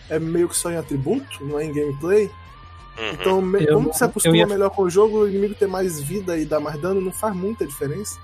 [0.07, 2.29] é meio que só em atributo, não é em gameplay.
[2.97, 3.09] Uhum.
[3.11, 4.45] Então, me, como tu se acostuma ia...
[4.45, 7.35] melhor com o jogo, o inimigo ter mais vida e dar mais dano não faz
[7.35, 8.19] muita diferença.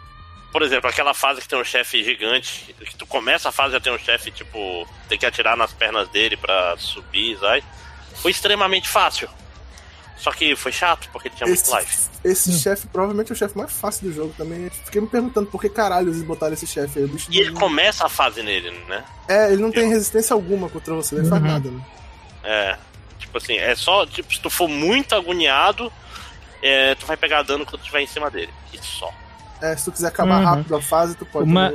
[0.51, 3.79] Por exemplo, aquela fase que tem um chefe gigante, que tu começa a fase já
[3.79, 7.63] tem um chefe, tipo, tem que atirar nas pernas dele para subir, sai.
[8.15, 9.29] Foi extremamente fácil.
[10.17, 12.09] Só que foi chato, porque tinha esse, muito life.
[12.23, 12.59] Esse hum.
[12.59, 14.69] chefe provavelmente é o chefe mais fácil do jogo também.
[14.69, 17.09] Fiquei me perguntando por que caralho eles botaram esse chefe aí.
[17.29, 19.03] e ele começa a fase nele, né?
[19.27, 21.29] É, ele não tem resistência alguma contra você, ele uhum.
[21.29, 21.81] faz nada, né?
[22.43, 22.77] É.
[23.17, 25.91] Tipo assim, é só, tipo, se tu for muito agoniado,
[26.61, 28.53] é, tu vai pegar dano quando tu estiver em cima dele.
[28.73, 29.11] E só.
[29.61, 30.45] É, se tu quiser acabar uhum.
[30.45, 31.71] rápido a fase, tu pode Uma...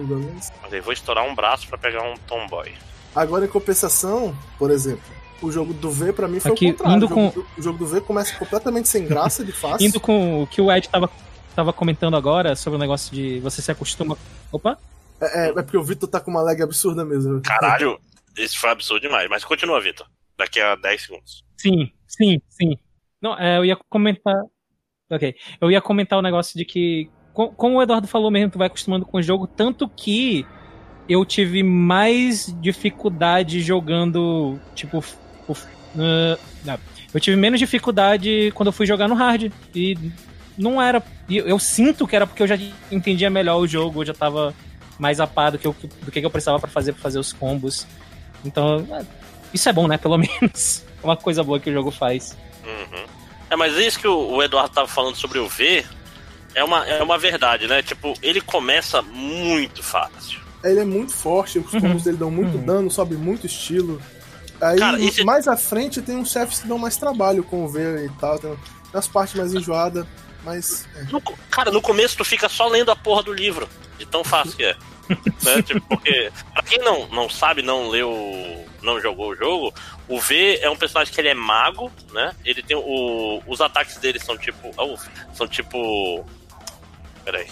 [0.62, 2.72] Mas aí vou estourar um braço para pegar um tomboy.
[3.14, 5.04] Agora, em compensação, por exemplo,
[5.40, 6.96] o jogo do V, pra mim, foi Aqui, o contrário.
[6.96, 7.60] Indo o, jogo, com...
[7.60, 9.86] o jogo do V começa completamente sem graça, de fácil.
[9.86, 11.08] Indo com o que o Ed tava,
[11.54, 14.18] tava comentando agora sobre o negócio de você se acostuma.
[14.50, 14.78] Opa!
[15.20, 17.40] É, é, é porque o Vitor tá com uma lag absurda mesmo.
[17.42, 17.98] Caralho,
[18.36, 19.28] esse foi absurdo demais.
[19.30, 20.06] Mas continua, Vitor.
[20.36, 21.44] Daqui a 10 segundos.
[21.56, 22.76] Sim, sim, sim.
[23.22, 24.36] Não, é, eu ia comentar.
[25.10, 25.34] Ok.
[25.60, 27.10] Eu ia comentar o negócio de que.
[27.56, 30.46] Como o Eduardo falou mesmo, tu vai acostumando com o jogo, tanto que
[31.08, 35.04] eu tive mais dificuldade jogando, tipo,
[35.96, 36.78] Uh,
[37.12, 39.50] eu tive menos dificuldade quando eu fui jogar no hard.
[39.74, 39.96] E
[40.58, 42.56] não era eu sinto que era porque eu já
[42.90, 44.54] entendia melhor o jogo, eu já tava
[44.98, 47.32] mais a par do que eu, do que eu precisava para fazer, pra fazer os
[47.32, 47.86] combos.
[48.44, 49.04] Então, é,
[49.52, 49.96] isso é bom, né?
[49.98, 50.84] Pelo menos.
[51.02, 52.36] É uma coisa boa que o jogo faz.
[52.64, 53.04] Uhum.
[53.50, 55.84] É, mas isso que o Eduardo tava falando sobre o V
[56.56, 57.82] é uma, é uma verdade, né?
[57.82, 60.40] Tipo, ele começa muito fácil.
[60.64, 62.64] Ele é muito forte, os combos dele dão muito Uhum.
[62.64, 64.02] dano, sobe muito estilo.
[64.60, 67.68] Aí, Cara, esse- mais à frente, tem uns chefes que dão mais trabalho com o
[67.68, 68.38] V e tal.
[68.38, 68.56] Tem
[68.92, 70.06] umas partes mais enjoadas,
[70.42, 70.88] mas...
[70.96, 71.02] é.
[71.12, 74.56] No cara, no começo tu fica só lendo a porra do livro, de tão fácil
[74.56, 74.74] que é.
[75.44, 75.62] né?
[75.62, 78.10] Tipo, porque, pra quem não, não sabe, não leu,
[78.82, 79.72] não jogou o jogo,
[80.08, 82.32] o V é um personagem que ele é mago, né?
[82.44, 83.40] Ele tem o.
[83.46, 84.70] Os ataques dele são tipo.
[84.76, 84.96] oh,
[85.34, 86.26] são tipo.
[87.26, 87.48] Peraí.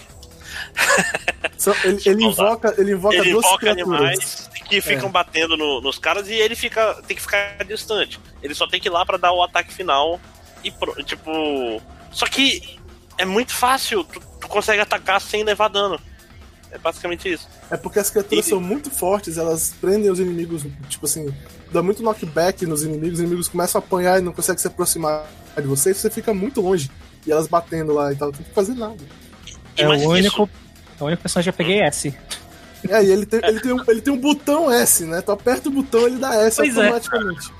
[1.57, 3.99] Só- ele, ele invoca, ele invoca Ele duas invoca criaturas.
[3.99, 6.95] animais que ficam batendo no- nos caras e ele fica.
[7.07, 8.19] tem que ficar distante.
[8.41, 10.19] Ele só tem que ir lá pra dar o ataque final
[10.63, 10.71] e
[11.03, 11.81] tipo.
[12.11, 12.79] Só que
[13.17, 15.99] é muito fácil, tu, tu consegue atacar sem levar dano.
[16.71, 17.47] É basicamente isso.
[17.69, 21.33] É porque as criaturas E- são muito fortes, elas prendem os inimigos, tipo assim,
[21.71, 25.25] dá muito knockback nos inimigos, os inimigos começam a apanhar e não conseguem se aproximar
[25.55, 26.89] de você, e você fica muito longe.
[27.25, 28.97] E elas batendo lá e tal, não tem que fazer nada.
[29.77, 30.49] E É mais o único.
[30.99, 32.15] É o único personagem que eu peguei S.
[32.87, 35.21] É, e ele tem, ele, tem um, ele tem um botão S, né?
[35.21, 36.81] Tu aperta o botão, ele dá S Pois é.
[36.81, 37.51] automaticamente.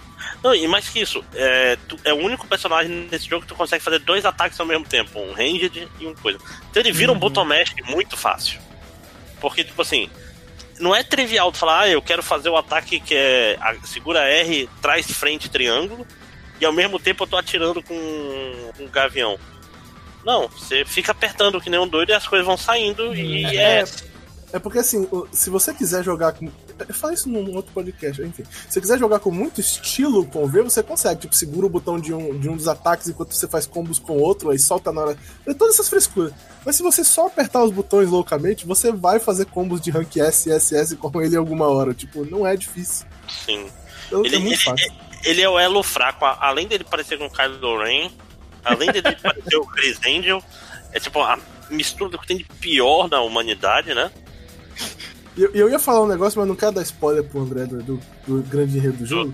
[0.43, 3.55] Não, e mais que isso, é, tu- é o único personagem nesse jogo que tu
[3.55, 6.37] consegue fazer dois ataques ao mesmo tempo, um ranged e um coisa.
[6.69, 7.19] Então ele vira um Uhum.
[7.19, 8.59] bottom mash muito fácil.
[9.41, 10.09] Porque, tipo assim,
[10.79, 14.19] não é trivial tu falar, ah, eu quero fazer o ataque que é a- segura
[14.29, 16.05] R, traz frente triângulo,
[16.61, 17.93] e ao mesmo tempo eu tô atirando com
[18.79, 19.39] um gavião.
[20.25, 23.81] Não, você fica apertando que nem um doido e as coisas vão saindo e É.
[23.81, 23.85] é.
[24.53, 26.49] É porque assim, se você quiser jogar com.
[26.87, 28.43] Eu falei isso num outro podcast, enfim.
[28.45, 31.21] Se você quiser jogar com muito estilo com o V, você consegue.
[31.21, 34.13] Tipo, segura o botão de um, de um dos ataques enquanto você faz combos com
[34.13, 35.17] o outro, aí solta na hora.
[35.45, 36.31] É todas essas frescuras.
[36.65, 40.49] Mas se você só apertar os botões loucamente, você vai fazer combos de rank S
[40.49, 41.93] e SS com ele em alguma hora.
[41.93, 43.05] Tipo, não é difícil.
[43.27, 43.67] Sim.
[44.07, 44.93] Então, Ele- é muito ele- fácil.
[45.25, 48.09] Ele é o elo fraco, além dele parecer com o Kylo Ren,
[48.65, 50.43] além dele parecer o Chris Angel,
[50.91, 54.11] é tipo a mistura do que tem de pior na humanidade, né?
[55.37, 57.81] E eu, eu ia falar um negócio, mas não quero dar spoiler pro André do,
[57.83, 59.33] do, do grande enredo do jogo.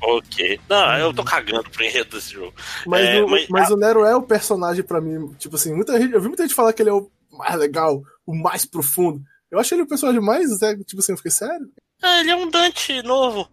[0.00, 0.60] Ok.
[0.68, 2.52] Não, eu tô cagando pro enredo desse jogo.
[2.86, 5.32] Mas, É, o, mas- mas o Nero é o personagem pra mim.
[5.38, 8.02] Tipo assim, muita gente, eu vi muita gente falar que ele é o mais legal,
[8.26, 9.20] o mais profundo.
[9.50, 10.60] Eu achei ele o personagem mais.
[10.62, 11.68] é, Tipo assim, eu fiquei sério.
[12.02, 13.48] Ah, ele é um Dante novo.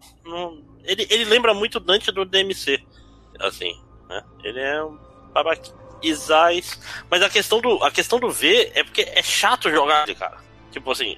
[0.84, 2.78] Ele, ele lembra muito o Dante do DMC.
[3.40, 3.72] Assim,
[4.08, 4.22] né?
[4.44, 4.98] Ele é um.
[6.02, 6.78] Isais.
[7.10, 10.38] Mas a questão, do, a questão do V é porque é chato jogar cara.
[10.70, 11.16] Tipo assim,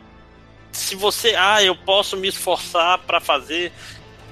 [0.73, 1.35] se você.
[1.37, 3.73] Ah, eu posso me esforçar pra fazer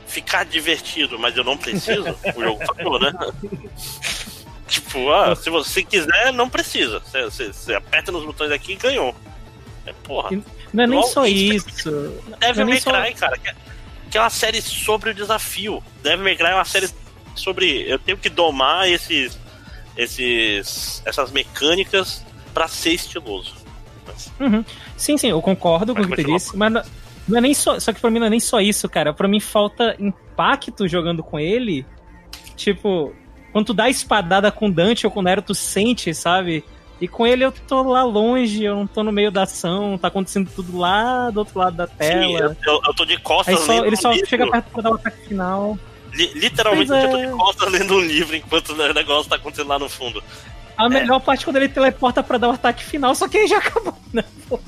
[0.06, 2.04] ficar divertido, mas eu não preciso,
[2.36, 3.12] o jogo falou, né?
[4.68, 7.00] tipo, ah, se você quiser, não precisa.
[7.00, 9.14] Você, você- você aperta nos botões aqui e ganhou.
[9.84, 10.30] É porra.
[10.72, 11.90] Não é nem só isso.
[11.90, 13.38] Não é May só- Cry, cara.
[13.38, 13.54] Que é,
[14.10, 15.82] que é uma série sobre o desafio.
[16.02, 16.88] Devil May Cry é uma série
[17.34, 17.88] sobre.
[17.90, 19.38] Eu tenho que domar esses.
[19.96, 23.54] Esses essas mecânicas pra ser estiloso.
[24.40, 24.64] Uhum.
[24.96, 26.38] Sim, sim, eu concordo com o que tu continuar.
[26.38, 26.82] disse, mas não,
[27.28, 27.78] não é nem só.
[27.78, 29.12] Só que pra mim não é nem só isso, cara.
[29.12, 31.84] Pra mim falta impacto jogando com ele.
[32.56, 33.12] Tipo,
[33.52, 36.64] quando tu dá espadada com Dante ou com Nero, tu sente, sabe?
[36.98, 40.08] E com ele eu tô lá longe, eu não tô no meio da ação, tá
[40.08, 42.56] acontecendo tudo lá do outro lado da Sim, tela.
[42.66, 44.26] eu, eu tô de costas Aí só, ele só livro.
[44.26, 45.78] chega perto pra dar o ataque final.
[46.16, 47.26] Li- literalmente Pois eu tô é.
[47.26, 50.22] de costas lendo um livro enquanto o negócio tá acontecendo lá no fundo.
[50.76, 53.46] A melhor parte é quando ele teleporta pra dar o ataque final, só que aí
[53.46, 54.24] já acabou, né?
[54.48, 54.58] Pô.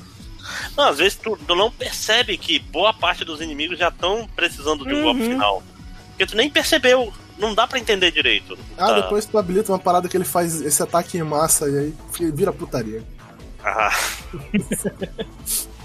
[0.75, 4.85] Não, às vezes tu, tu não percebe que boa parte dos inimigos já estão precisando
[4.85, 5.29] de um golpe Uhum.
[5.31, 5.63] final.
[6.09, 7.13] Porque tu nem percebeu.
[7.37, 8.57] Não dá pra entender direito.
[8.77, 8.93] Ah, Tá.
[9.01, 11.93] depois tu habilita uma parada que ele faz esse ataque em massa e aí
[12.33, 13.01] vira putaria.
[13.63, 13.91] Ah.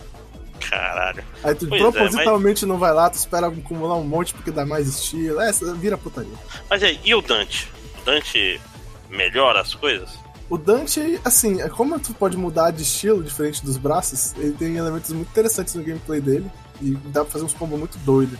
[0.74, 1.24] Caralho.
[1.44, 4.66] Aí tu Pois é, propositalmente não vai lá, tu espera acumular um monte porque dá
[4.66, 5.40] mais estilo.
[5.40, 6.32] É, vira putaria.
[6.68, 7.70] Mas aí, e o Dante?
[8.00, 8.60] O Dante
[9.08, 10.10] melhora as coisas?
[10.50, 14.76] O Dante, assim, é como tu pode mudar de estilo diferente dos braços, ele tem
[14.76, 16.50] elementos muito interessantes no gameplay dele
[16.82, 18.38] e dá pra fazer uns combos muito doidos.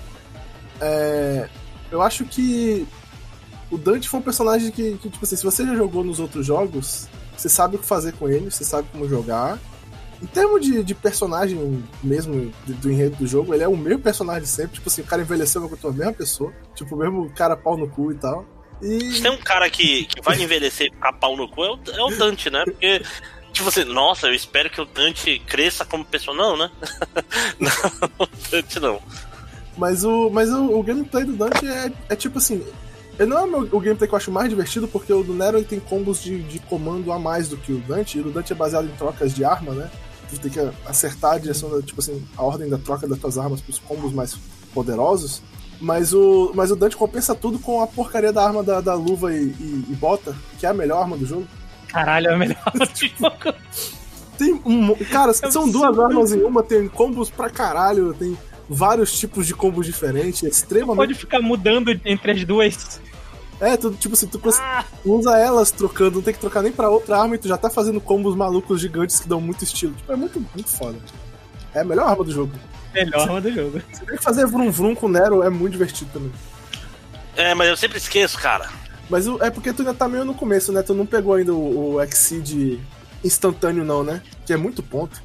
[0.81, 1.49] É,
[1.91, 2.87] eu acho que
[3.71, 6.45] o Dante foi um personagem que, que, tipo assim, se você já jogou nos outros
[6.45, 9.59] jogos, você sabe o que fazer com ele, você sabe como jogar.
[10.25, 14.01] Em termos de, de personagem mesmo, do, do enredo do jogo, ele é o mesmo
[14.01, 14.73] personagem sempre.
[14.73, 16.53] Tipo assim, o cara envelheceu mas continua a mesma pessoa.
[16.75, 18.47] Tipo, o mesmo cara pau no cu e tal.
[18.81, 21.79] E Se tem um cara que, que vai envelhecer a pau no cu, é o,
[21.93, 22.65] é o Dante, né?
[22.65, 23.03] Porque,
[23.53, 26.35] tipo assim, nossa, eu espero que o Dante cresça como pessoa.
[26.35, 26.71] Não, né?
[27.61, 27.71] não,
[28.19, 29.03] o Dante não.
[29.77, 32.65] Mas o, mas o, o gameplay do Dante é, é tipo assim.
[33.19, 35.67] Não é o, o gameplay que eu acho mais divertido, porque o do Nero ele
[35.67, 38.57] tem combos de, de comando a mais do que o Dante, e o Dante é
[38.57, 39.91] baseado em trocas de arma, né?
[40.31, 43.39] Tu tem que acertar a direção, da, tipo assim, a ordem da troca das tuas
[43.39, 44.37] armas pros combos mais
[44.73, 45.43] poderosos.
[45.81, 49.35] Mas o, mas o Dante compensa tudo com a porcaria da arma da, da luva
[49.35, 51.47] e, e, e bota, que é a melhor arma do jogo.
[51.89, 53.59] Caralho, é a melhor arma do jogo.
[54.39, 54.95] Tem um.
[55.11, 58.37] Cara, são duas armas em uma, tem combos pra caralho, tem
[58.69, 60.97] vários tipos de combos diferentes, é extremamente.
[60.97, 63.01] Pode ficar mudando entre as duas.
[63.61, 64.85] É, tu, tipo assim, tu ah.
[65.05, 67.71] usa elas trocando, não tem que trocar nem pra outra arma e tu já tá
[67.71, 69.95] fazendo combos malucos gigantes que dão muito estilo.
[69.95, 70.99] Tipo, é muito, muito foda.
[71.73, 72.53] É a melhor arma do jogo.
[72.93, 73.83] Melhor arma do jogo.
[73.93, 76.33] Você tem que fazer vrum vrum com o Nero, é muito divertido também.
[77.37, 78.69] É, mas eu sempre esqueço, cara.
[79.09, 80.83] Mas é porque tu ainda tá meio no começo, né?
[80.83, 82.81] Tu não pegou ainda o, o Exceed
[83.23, 84.23] instantâneo, não, né?
[84.47, 85.23] Que é muito ponto.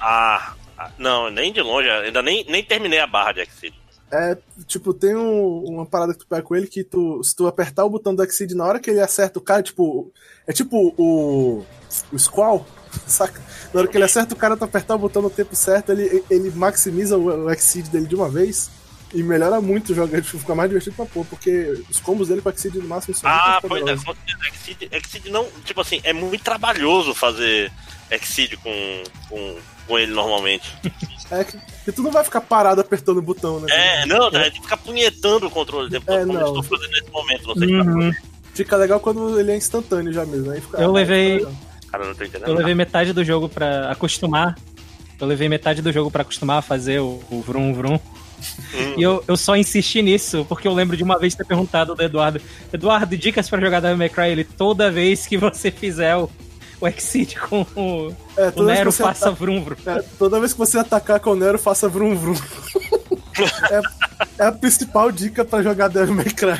[0.00, 0.54] Ah,
[0.98, 1.88] não, nem de longe.
[1.88, 3.74] Ainda nem, nem terminei a barra de Exceed.
[4.12, 7.46] É, tipo, tem um, uma parada que tu pega com ele que tu, se tu
[7.46, 10.12] apertar o botão do Exceed na hora que ele acerta o cara, tipo,
[10.46, 11.64] é tipo o,
[12.12, 12.66] o Squall,
[13.06, 13.40] saca?
[13.72, 16.24] Na hora que ele acerta o cara, tu apertar o botão no tempo certo, ele,
[16.28, 18.70] ele maximiza o, o Exceed dele de uma vez
[19.12, 22.40] e melhora muito o jogo, tipo, fica mais divertido pra pôr, porque os combos dele
[22.40, 26.42] com Exceed no máximo são Ah, pois é, Exceed, Exceed não, tipo assim, é muito
[26.42, 27.72] trabalhoso fazer
[28.10, 29.56] Exceed com, com,
[29.90, 30.72] com ele normalmente.
[31.32, 31.58] É que,
[31.92, 33.66] tu não vai ficar parado apertando o botão, né?
[33.70, 34.44] É, não, é.
[34.44, 37.46] tem que ficar punhetando o controle o tempo é, como eu estou fazendo nesse momento,
[37.48, 38.12] não sei uhum.
[38.54, 40.50] Fica legal quando ele é instantâneo já mesmo.
[40.50, 41.46] Aí fica, eu levei.
[41.90, 42.48] Cara, não tô entendendo.
[42.48, 44.56] Eu levei metade do jogo pra acostumar.
[45.20, 47.94] Eu levei metade do jogo pra acostumar a fazer o, o Vrum Vrum.
[47.94, 48.94] Hum.
[48.96, 52.02] E eu, eu só insisti nisso, porque eu lembro de uma vez ter perguntado do
[52.02, 52.40] Eduardo:
[52.72, 54.28] Eduardo, dicas para jogar Devil May Cry?
[54.30, 56.28] Ele, toda vez que você fizer o,
[56.80, 59.76] o Exit com o, é, o Nero, faça ataca, vrum vrum.
[59.86, 62.34] É, toda vez que você atacar com o Nero, faça vrum vrum.
[63.70, 66.58] é, é, a principal dica para jogar Devil May Cry.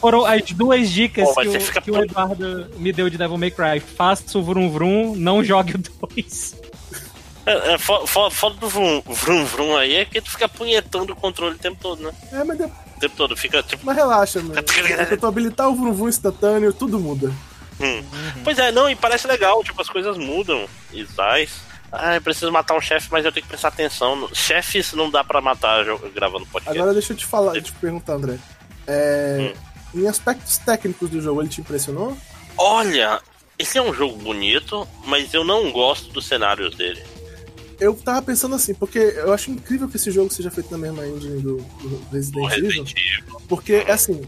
[0.00, 3.50] Foram as duas dicas Pô, que, o, que o, Eduardo me deu de Devil May
[3.50, 3.80] Cry.
[3.80, 6.56] Faça o vrum vrum, não jogue o 2.
[7.44, 11.56] É, é, foda do vrum, vrum vrum aí é que tu fica punhetando o controle
[11.56, 12.12] o tempo todo, né?
[12.32, 12.56] É, mas...
[12.56, 12.64] De...
[12.64, 13.84] O tempo todo, fica tipo...
[13.84, 14.54] Mas relaxa, mano.
[15.08, 17.32] Se tu habilitar o vrum vrum instantâneo, tudo muda.
[17.80, 18.04] Hum.
[18.44, 20.68] Pois é, não, e parece legal, tipo, as coisas mudam.
[20.92, 21.50] E sais.
[21.92, 24.28] Ah, eu preciso matar um chefe, mas eu tenho que prestar atenção.
[24.32, 26.78] Chefes não dá para matar gravando podcast.
[26.78, 28.38] Agora deixa eu te falar, eu te perguntar, André.
[28.86, 29.52] É...
[29.94, 30.02] Hum.
[30.02, 32.16] Em aspectos técnicos do jogo, ele te impressionou?
[32.56, 33.20] Olha,
[33.58, 37.02] esse é um jogo bonito, mas eu não gosto dos cenários dele.
[37.80, 41.06] Eu tava pensando assim, porque eu acho incrível que esse jogo seja feito na mesma
[41.06, 43.40] engine do, do Resident, Resident Evil.
[43.48, 44.22] Porque, assim,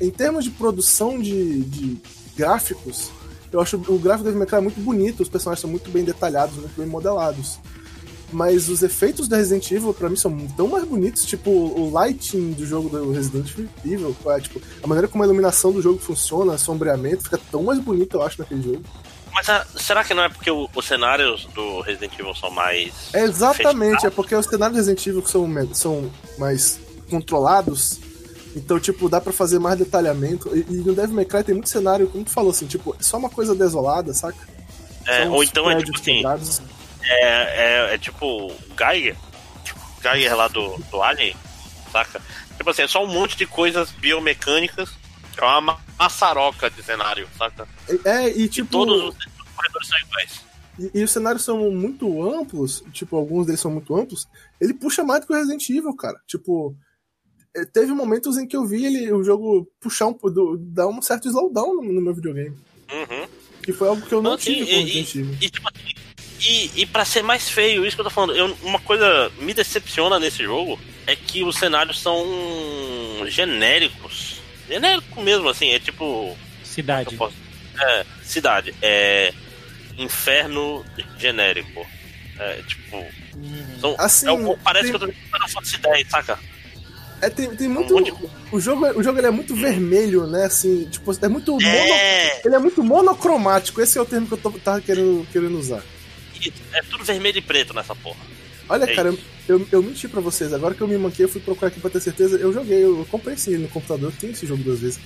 [0.00, 1.96] em termos de produção de, de
[2.38, 3.10] gráficos,
[3.52, 6.04] eu acho o gráfico do Devil May Cry muito bonito, os personagens são muito bem
[6.04, 7.58] detalhados, muito bem modelados.
[8.30, 11.24] Mas os efeitos da Resident Evil, pra mim, são tão mais bonitos.
[11.24, 13.50] Tipo, o lighting do jogo do Resident
[13.82, 17.62] Evil, é, tipo, a maneira como a iluminação do jogo funciona, o sombreamento, fica tão
[17.62, 18.82] mais bonito, eu acho, naquele jogo.
[19.32, 22.50] Mas a, ah, será que não é porque o, os cenários do Resident Evil são
[22.50, 22.92] mais.
[23.14, 27.98] É exatamente, é porque os cenários do Resident Evil são, são mais controlados
[28.58, 30.54] então, tipo, dá para fazer mais detalhamento.
[30.56, 33.02] E, e, no Devil May Cry tem muito cenário, como tu falou, assim, tipo, é
[33.02, 34.38] só uma coisa desolada, saca?
[35.06, 36.22] É, ou então é tipo assim.
[37.02, 39.16] É, é, é, tipo Geiger.
[39.64, 41.34] Tipo, Geiger lá do, do Alien,
[41.90, 42.20] saca?
[42.56, 44.90] Tipo assim, é só um monte de coisas biomecânicas.
[45.36, 47.66] É uma maçaroca de cenário, saca?
[48.04, 48.66] É, e tipo.
[48.66, 50.40] E todos os corredores são iguais.
[50.78, 54.28] E, e, os cenários são muito amplos, tipo, alguns deles são muito amplos.
[54.60, 56.20] Ele puxa mais do que o Resident Evil, cara.
[56.26, 56.76] Tipo,
[57.72, 61.28] teve momentos em que eu vi ele, o jogo puxar um, do, dar um certo
[61.28, 62.56] slowdown no, no meu videogame.
[62.90, 63.28] Uhum.
[63.62, 65.36] Que foi algo que eu não, não tive com Resident Evil.
[65.40, 65.68] E, tipo,
[66.40, 69.52] e, e pra ser mais feio, isso que eu tô falando, eu, uma coisa me
[69.52, 72.24] decepciona nesse jogo é que os cenários são
[73.26, 74.40] genéricos.
[74.68, 76.36] Genérico mesmo, assim, é tipo.
[76.62, 77.16] Cidade.
[77.16, 77.34] Posso...
[77.80, 78.74] É, cidade.
[78.80, 79.32] É.
[79.96, 80.84] Inferno
[81.18, 81.84] genérico.
[82.38, 82.96] É, tipo.
[82.96, 83.80] Uhum.
[83.80, 84.98] São, assim, é, parece tem...
[84.98, 86.38] que eu tô Final Fantasy 10, saca?
[87.20, 87.94] É, tem, tem muito.
[88.52, 90.44] O jogo, o jogo ele é muito vermelho, né?
[90.44, 91.52] Assim, tipo, é muito.
[91.52, 92.42] Mono, é...
[92.44, 93.80] Ele é muito monocromático.
[93.80, 95.82] Esse é o termo que eu tô, tava querendo, querendo usar.
[96.72, 98.20] É tudo vermelho e preto nessa porra.
[98.68, 99.14] Olha, é cara,
[99.48, 100.52] eu, eu menti pra vocês.
[100.52, 102.36] Agora que eu me manquei, eu fui procurar aqui pra ter certeza.
[102.36, 104.10] Eu joguei, eu comprei esse no computador.
[104.10, 105.00] Eu tenho esse jogo duas vezes.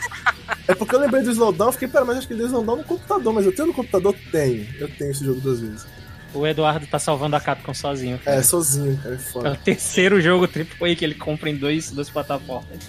[0.66, 1.72] é porque eu lembrei do Slowdown.
[1.72, 3.32] Fiquei, pera, mas acho que deu Slowdown no computador.
[3.32, 4.14] Mas eu tenho no computador?
[4.32, 4.66] Tenho.
[4.78, 5.86] Eu tenho esse jogo duas vezes.
[6.34, 8.18] O Eduardo tá salvando a Capcom sozinho.
[8.18, 8.38] Cara.
[8.38, 9.14] É, sozinho, cara.
[9.14, 9.48] É, foda.
[9.48, 12.80] é o terceiro jogo AAA que ele compra em dois, duas plataformas.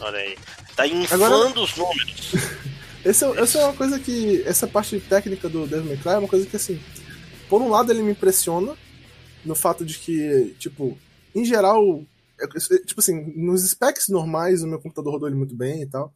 [0.00, 0.36] Olha aí.
[0.74, 1.60] Tá inflando Agora...
[1.60, 2.32] os números.
[3.04, 4.42] Esse é, essa é uma coisa que.
[4.46, 6.78] Essa parte técnica do Devil May Cry é uma coisa que, assim.
[7.48, 8.76] Por um lado, ele me impressiona
[9.44, 10.98] no fato de que, tipo,
[11.34, 12.04] em geral,
[12.38, 12.46] é,
[12.84, 16.12] tipo assim, nos specs normais, o meu computador rodou ele muito bem e tal.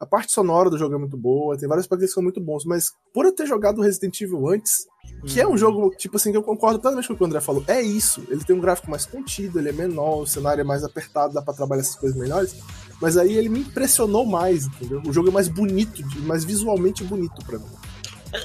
[0.00, 2.64] A parte sonora do jogo é muito boa, tem vários aspectos que são muito bons,
[2.64, 4.86] mas por eu ter jogado Resident Evil antes,
[5.26, 7.40] que é um jogo, tipo assim, que eu concordo plenamente com o que o André
[7.40, 8.22] falou, é isso.
[8.28, 11.42] Ele tem um gráfico mais contido, ele é menor, o cenário é mais apertado, dá
[11.42, 12.54] pra trabalhar essas coisas melhores.
[13.00, 15.02] Mas aí ele me impressionou mais, entendeu?
[15.04, 17.66] O jogo é mais bonito, mais visualmente bonito para mim.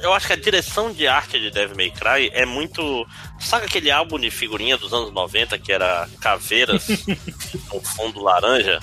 [0.02, 3.06] Eu acho que a direção de arte de Devil May Cry é muito.
[3.40, 6.88] Sabe aquele álbum de figurinha dos anos 90 que era caveiras
[7.70, 8.80] com fundo laranja?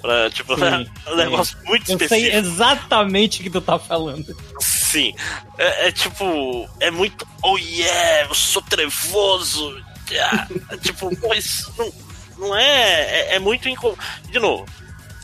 [0.00, 1.66] Pra, tipo, sim, é um negócio sim.
[1.66, 2.14] muito específico.
[2.14, 4.36] Eu sei exatamente o que tu tá falando.
[4.60, 5.14] Sim.
[5.58, 6.68] É, é tipo.
[6.80, 7.26] É muito.
[7.42, 9.82] Oh yeah, eu sou trevoso.
[10.10, 11.92] É, tipo, mas não,
[12.38, 13.34] não é, é.
[13.34, 13.96] É, muito incomum.
[14.30, 14.66] De novo,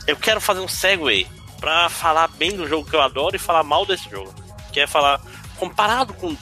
[0.07, 1.27] eu quero fazer um segue
[1.59, 4.43] pra falar bem do jogo que eu adoro e falar mal desse jogo
[4.73, 5.21] que é falar,
[5.57, 6.35] comparado com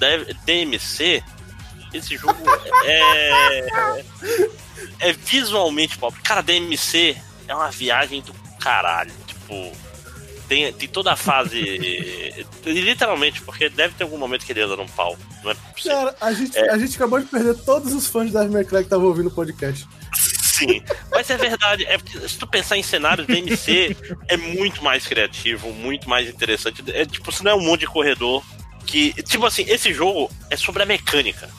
[0.46, 1.22] DMC,
[1.94, 2.38] esse jogo
[2.86, 4.04] é,
[5.02, 6.22] é visualmente pobre.
[6.22, 7.18] Cara, DMC
[7.52, 9.12] é uma viagem do caralho.
[9.28, 9.72] Tipo,
[10.48, 11.60] tem, tem toda a fase.
[12.66, 15.18] literalmente, porque deve ter algum momento que ele anda num pau.
[15.44, 15.98] Não é possível.
[15.98, 16.72] Cara, a gente, é.
[16.72, 19.88] a gente acabou de perder todos os fãs da Cry que estavam ouvindo o podcast.
[20.16, 21.86] Sim, mas é verdade.
[21.86, 23.96] É porque, se tu pensar em cenários, DMC
[24.28, 26.84] é muito mais criativo, muito mais interessante.
[26.92, 28.44] É tipo, se não é um monte de corredor
[28.86, 29.14] que.
[29.24, 31.50] Tipo assim, esse jogo é sobre a mecânica.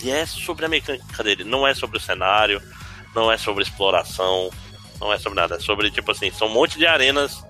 [0.00, 2.62] Ele é sobre a mecânica dele, não é sobre o cenário,
[3.14, 4.50] não é sobre exploração,
[5.00, 5.56] não é sobre nada.
[5.56, 7.42] É sobre, tipo assim, são um monte de arenas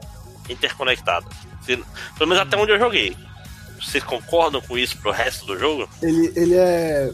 [0.49, 1.33] interconectadas.
[1.63, 1.77] Se,
[2.17, 3.17] pelo menos até onde eu joguei.
[3.81, 5.89] Vocês concordam com isso pro resto do jogo?
[6.03, 7.13] Ele, ele é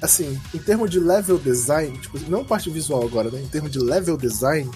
[0.00, 3.40] assim, em termos de level design, tipo, não parte visual agora, né?
[3.40, 4.70] Em termos de level design,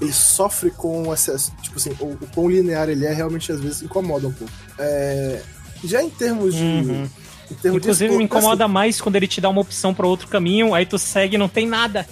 [0.00, 3.82] ele sofre com acesso, tipo assim, o, o quão linear ele é realmente às vezes
[3.82, 4.52] incomoda um pouco.
[4.78, 5.42] É,
[5.84, 6.62] já em termos de.
[6.62, 7.08] Uhum.
[7.50, 10.06] Em termos Inclusive de, me incomoda assim, mais quando ele te dá uma opção para
[10.06, 12.06] outro caminho, aí tu segue e não tem nada.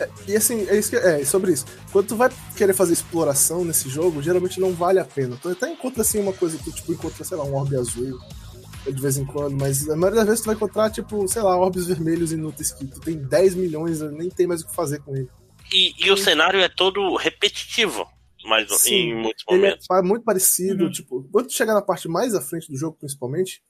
[0.00, 1.66] É, e assim, é, isso que, é sobre isso.
[1.92, 5.38] Quando tu vai querer fazer exploração nesse jogo, geralmente não vale a pena.
[5.40, 8.18] Tu até encontra assim uma coisa que tipo encontra, sei lá, um orbe azul
[8.86, 11.54] de vez em quando, mas a maioria das vezes tu vai encontrar, tipo, sei lá,
[11.54, 15.14] orbes vermelhos inúteis que tu tem 10 milhões, nem tem mais o que fazer com
[15.14, 15.28] ele.
[15.70, 18.08] E, e o cenário é todo repetitivo,
[18.44, 19.86] mas Sim, em muitos momentos.
[19.90, 20.90] Ele é muito parecido, uhum.
[20.90, 23.62] tipo, quando tu chegar na parte mais à frente do jogo, principalmente,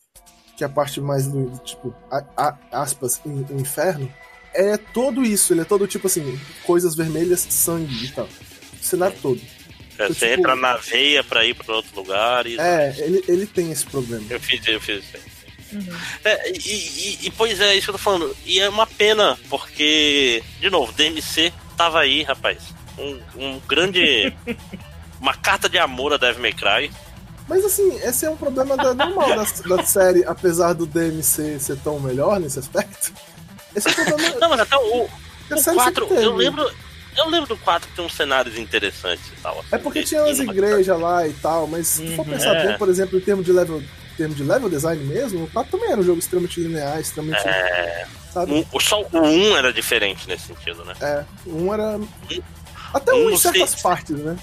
[0.56, 4.10] que é a parte mais do, tipo, a, a, aspas, in, inferno,
[4.54, 8.28] é todo isso, ele é todo tipo assim, coisas vermelhas, sangue e tal.
[8.80, 9.40] O cenário todo.
[9.98, 12.46] É, você tipo, entra na veia pra ir pra outro lugar.
[12.46, 12.58] E...
[12.58, 14.24] É, ele, ele tem esse problema.
[14.30, 15.30] Eu fiz, eu fiz isso aí.
[15.72, 15.96] Uhum.
[16.24, 18.36] É, e, e, e, pois é, isso que eu tô falando.
[18.44, 22.58] E é uma pena, porque, de novo, DMC tava aí, rapaz.
[22.98, 24.34] Um, um grande.
[25.20, 26.90] uma carta de amor a Devil May Cry.
[27.46, 31.76] Mas assim, esse é um problema da, normal da, da, série, apesar do DMC ser
[31.78, 33.12] tão melhor nesse aspecto.
[33.74, 34.36] Esse é um problema.
[34.40, 36.70] Não, mas até o, o 4, eu lembro.
[37.16, 39.58] Eu lembro do 4 que tem uns cenários interessantes e tal.
[39.58, 42.32] Assim, é porque tinha umas igrejas lá e tal, mas se tu for uhum.
[42.32, 42.66] pensar é.
[42.68, 45.72] bem, por exemplo, em termos de level, em termos de level design mesmo, o 4
[45.72, 47.46] também era um jogo extremamente linear, extremamente.
[47.46, 48.06] É.
[48.32, 48.64] Sabe?
[48.72, 50.94] O, só o 1 era diferente nesse sentido, né?
[51.00, 52.00] É, o 1 era.
[52.94, 53.82] Até um, um em certas se...
[53.82, 54.36] partes, né?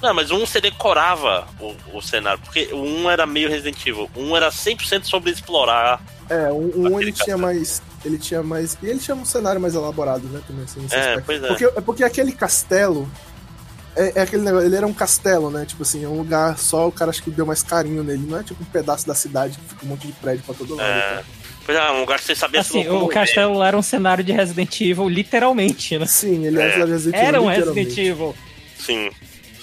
[0.00, 3.78] Não, mas o 1 você decorava o, o cenário, porque o 1 era meio Resident
[3.86, 4.10] Evil.
[4.14, 6.00] O 1 era 100% sobre explorar.
[6.28, 8.78] É, o 1 ele tinha mais ele tinha mais.
[8.82, 10.40] E ele tinha um cenário mais elaborado, né?
[10.46, 11.22] Também, assim, é, aspecto.
[11.26, 11.48] pois é.
[11.48, 13.10] Porque, é porque aquele castelo.
[13.96, 15.64] É, é, aquele negócio, ele era um castelo, né?
[15.64, 18.26] Tipo assim, é um lugar só, o cara acho que deu mais carinho nele.
[18.26, 20.74] Não é tipo um pedaço da cidade que fica um monte de prédio pra todo
[20.74, 20.88] lado.
[20.88, 21.24] É.
[21.64, 24.30] Pois é, um lugar que você sabia assim, O castelo lá era um cenário de
[24.30, 26.06] Resident Evil, literalmente, né?
[26.06, 26.62] Sim, ele é.
[26.62, 27.28] era Resident Evil.
[27.28, 28.34] Era um Resident Evil.
[28.78, 29.10] Sim,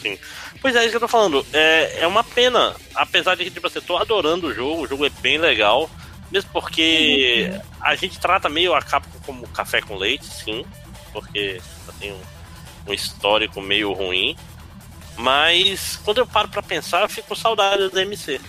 [0.01, 0.17] sim.
[0.61, 1.45] Pois é, é isso que eu tô falando.
[1.53, 2.75] É, é uma pena.
[2.95, 5.89] Apesar de que, tipo, você assim, tô adorando o jogo, o jogo é bem legal.
[6.33, 10.65] Mesmo porque a gente trata meio a Capcom como café com leite, sim.
[11.11, 11.61] Porque
[11.99, 12.19] tem um,
[12.87, 14.35] um histórico meio ruim.
[15.15, 18.41] Mas quando eu paro pra pensar, eu fico com saudade do DMC.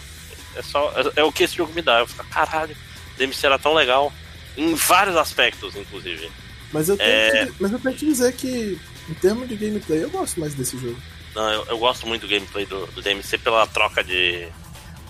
[0.57, 1.99] É, só, é, é, o que esse jogo me dá.
[1.99, 2.74] Eu fico, caralho,
[3.18, 4.11] DMC era tão legal.
[4.57, 6.32] Em vários aspectos, inclusive.
[6.72, 7.47] Mas eu tenho, é...
[7.47, 8.80] que, mas eu tenho que dizer que,
[9.11, 10.97] em termos de gameplay, eu gosto mais desse jogo.
[11.35, 14.49] Não, eu, eu gosto muito do gameplay do, do DMC pela troca de,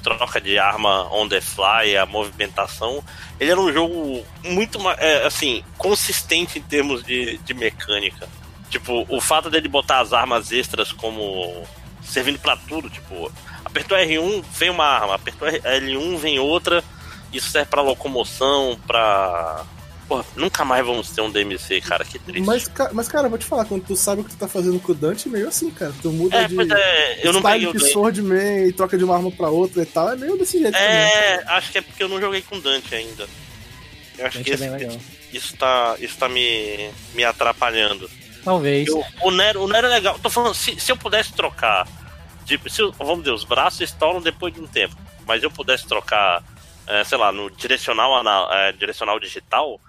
[0.05, 3.02] troca de arma on the fly, a movimentação,
[3.40, 8.28] ele era um jogo muito, é, assim, consistente em termos de, de mecânica.
[8.68, 11.64] Tipo, o fato dele botar as armas extras como
[12.02, 13.32] servindo para tudo, tipo,
[13.64, 16.84] apertou R1, vem uma arma, apertou L1, vem outra,
[17.32, 19.64] isso serve para locomoção, para
[20.22, 22.44] Pô, nunca mais vamos ter um DMC, cara, que triste.
[22.46, 24.92] Mas, mas, cara, vou te falar, quando tu sabe o que tu tá fazendo com
[24.92, 25.92] o Dante, é meio assim, cara.
[26.02, 29.16] Tu muda é, de pois é, eu não peguei o Swordman e troca de uma
[29.16, 31.56] arma pra outra e tal, é meio desse jeito É, também.
[31.56, 33.26] acho que é porque eu não joguei com Dante ainda.
[34.18, 34.50] Eu acho Dante que
[34.84, 34.98] é esse,
[35.32, 38.08] isso tá, isso tá me, me atrapalhando.
[38.44, 38.86] Talvez.
[38.88, 40.18] Eu- o, Nero, o Nero é legal.
[40.22, 41.88] Tô falando, se, se eu pudesse trocar.
[42.44, 44.94] Tipo, se, vamos dizer, os braços estouram depois de um tempo.
[45.26, 46.44] Mas eu pudesse trocar,
[46.86, 49.80] é, sei lá, no direcional, ana- é, direcional digital,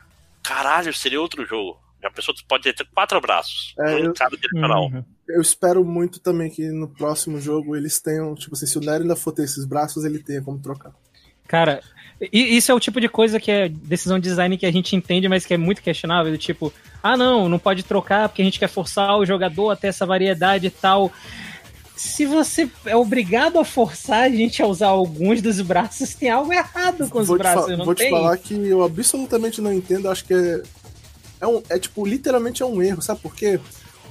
[0.47, 1.79] caralho, seria outro jogo.
[2.03, 3.73] A pessoa pode ter quatro braços.
[3.79, 4.85] É, um eu- cada direcional.
[4.85, 5.03] Uhum.
[5.27, 9.01] Eu espero muito também que no próximo jogo eles tenham, tipo assim, se o Nero
[9.01, 10.93] ainda for ter esses braços, ele tenha como trocar.
[11.47, 11.81] Cara,
[12.31, 15.27] isso é o tipo de coisa que é decisão de design que a gente entende,
[15.27, 16.37] mas que é muito questionável.
[16.37, 16.71] Tipo,
[17.01, 20.05] ah, não, não pode trocar porque a gente quer forçar o jogador a ter essa
[20.05, 21.11] variedade e tal.
[21.95, 26.51] Se você é obrigado a forçar a gente a usar alguns dos braços, tem algo
[26.51, 28.07] errado com os vou te, braços, fa- não vou tem?
[28.07, 30.61] te falar que eu absolutamente não entendo, acho que é.
[31.41, 33.59] É, um, é tipo, literalmente é um erro, sabe por quê?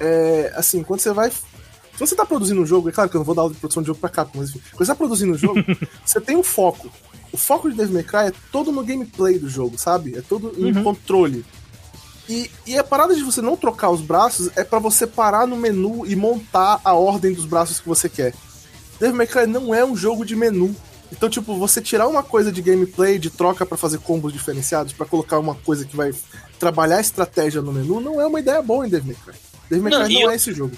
[0.00, 1.30] É, assim, quando você vai.
[1.30, 3.60] Se você tá produzindo um jogo, é claro que eu não vou dar aula de
[3.60, 5.60] produção de jogo pra cá, mas enfim, quando você tá produzindo um jogo,
[6.04, 6.90] você tem um foco.
[7.32, 10.16] O foco de Devil May Cry é todo no gameplay do jogo, sabe?
[10.16, 10.82] É todo em Uhum.
[10.84, 11.44] controle.
[12.28, 15.56] E, e a parada de você não trocar os braços é pra você parar no
[15.56, 18.32] menu e montar a ordem dos braços que você quer.
[18.98, 20.74] Devil May Cry não é um jogo de menu.
[21.12, 25.06] Então, tipo, você tirar uma coisa de gameplay, de troca pra fazer combos diferenciados, pra
[25.06, 26.12] colocar uma coisa que vai
[26.58, 29.40] trabalhar a estratégia no menu, não é uma ideia boa em Devil May Cry.
[29.70, 30.74] Devil May Não, Cry e não eu- é esse jogo.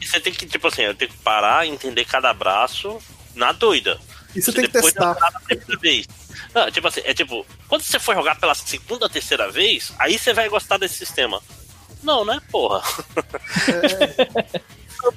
[0.00, 2.98] Você tem que, tipo assim, eu tenho que parar, entender cada braço
[3.34, 3.98] na doida.
[4.34, 5.16] E você tem que testar.
[6.54, 10.32] Não, tipo assim, é tipo, quando você for jogar pela segunda, terceira vez, aí você
[10.32, 11.40] vai gostar desse sistema.
[12.02, 12.82] Não, né, porra?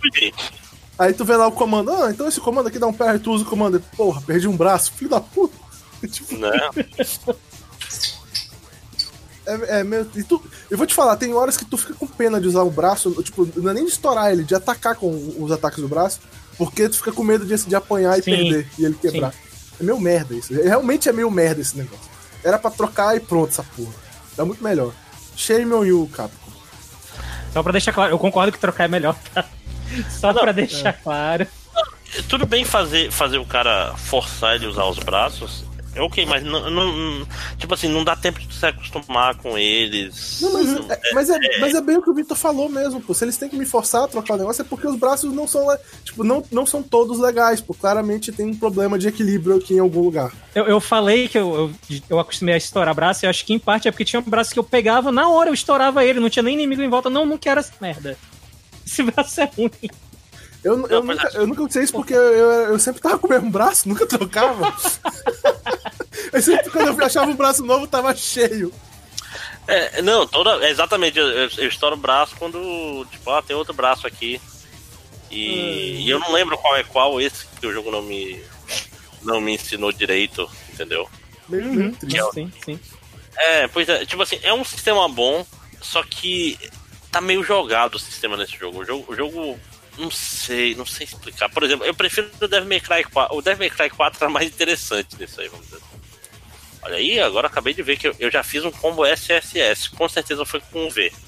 [0.01, 0.33] Pedi.
[0.97, 3.31] Aí tu vê lá o comando, ah, então esse comando aqui dá um pé, tu
[3.31, 5.57] usa o comando, porra, perdi um braço, filho da puta.
[6.07, 6.51] tipo, né?
[9.45, 10.09] é, é meio.
[10.15, 12.63] E tu, eu vou te falar, tem horas que tu fica com pena de usar
[12.63, 15.09] o braço, tipo, não é nem de estourar ele, de atacar com
[15.39, 16.19] os ataques do braço,
[16.57, 18.31] porque tu fica com medo de, de apanhar e Sim.
[18.31, 19.33] perder e ele quebrar.
[19.79, 20.53] É meio merda isso.
[20.53, 22.11] Realmente é meio merda esse negócio.
[22.43, 23.93] Era pra trocar e pronto, essa porra.
[24.35, 24.91] Tá muito melhor.
[25.35, 26.51] Shame on you, Capcom.
[27.51, 29.45] Só pra deixar claro, eu concordo que trocar é melhor, tá?
[30.09, 31.45] Só Não, pra deixar claro.
[32.27, 35.63] Tudo bem fazer, fazer o cara forçar ele a usar os braços.
[35.95, 37.27] É ok, mas não, não-
[37.57, 40.39] Tipo assim, não dá tempo de se acostumar com eles.
[40.41, 42.99] Não, mas, Não- é, mas, é, mas é bem o que o Victor falou mesmo,
[42.99, 43.13] pô.
[43.13, 45.47] Se eles têm que me forçar a trocar o negócio, é porque os braços não
[45.47, 45.65] são,
[46.03, 47.73] tipo, não, não são todos legais, pô.
[47.73, 50.31] Claramente tem um problema de equilíbrio aqui em algum lugar.
[50.55, 53.53] Eu, eu falei que eu, eu, eu acostumei a estourar braço, e eu acho que
[53.53, 56.19] em parte é porque tinha um braço que eu pegava, na hora eu estourava ele,
[56.19, 57.09] não tinha nem inimigo em volta.
[57.09, 58.17] Não, não quero essa merda.
[58.85, 59.69] Esse braço é ruim.
[60.63, 63.19] Eu, eu, Não, mas nunca, eu nunca sei isso porque eu, eu, eu sempre tava
[63.19, 64.73] com o mesmo braço, nunca trocava.
[66.31, 68.73] eu sempre, quando eu achava um braço novo, tava cheio.
[69.67, 70.65] É, não, toda.
[70.65, 73.05] é Exatamente, eu, eu, eu estouro o braço quando.
[73.11, 74.39] Tipo, ah, tem outro braço aqui.
[75.29, 78.41] E, e eu não lembro qual é qual esse, porque o jogo não me.
[79.21, 81.09] Não me ensinou direito, entendeu?
[81.47, 82.21] Meio, meio triste.
[82.33, 82.79] Sim, sim.
[83.35, 85.45] É, pois é, tipo assim, é um sistema bom,
[85.81, 86.59] só que
[87.09, 88.79] tá meio jogado o sistema nesse jogo.
[88.79, 89.59] O jogo, o jogo
[89.97, 91.49] não sei, não sei explicar.
[91.49, 93.35] Por exemplo, eu prefiro o Devil May Cry 4.
[93.37, 95.79] O Devil May Cry 4 tá mais interessante nisso aí, vamos dizer.
[96.83, 99.89] Olha aí, agora acabei de ver que eu, eu já fiz um combo SSS.
[99.89, 101.11] Com certeza foi com um V.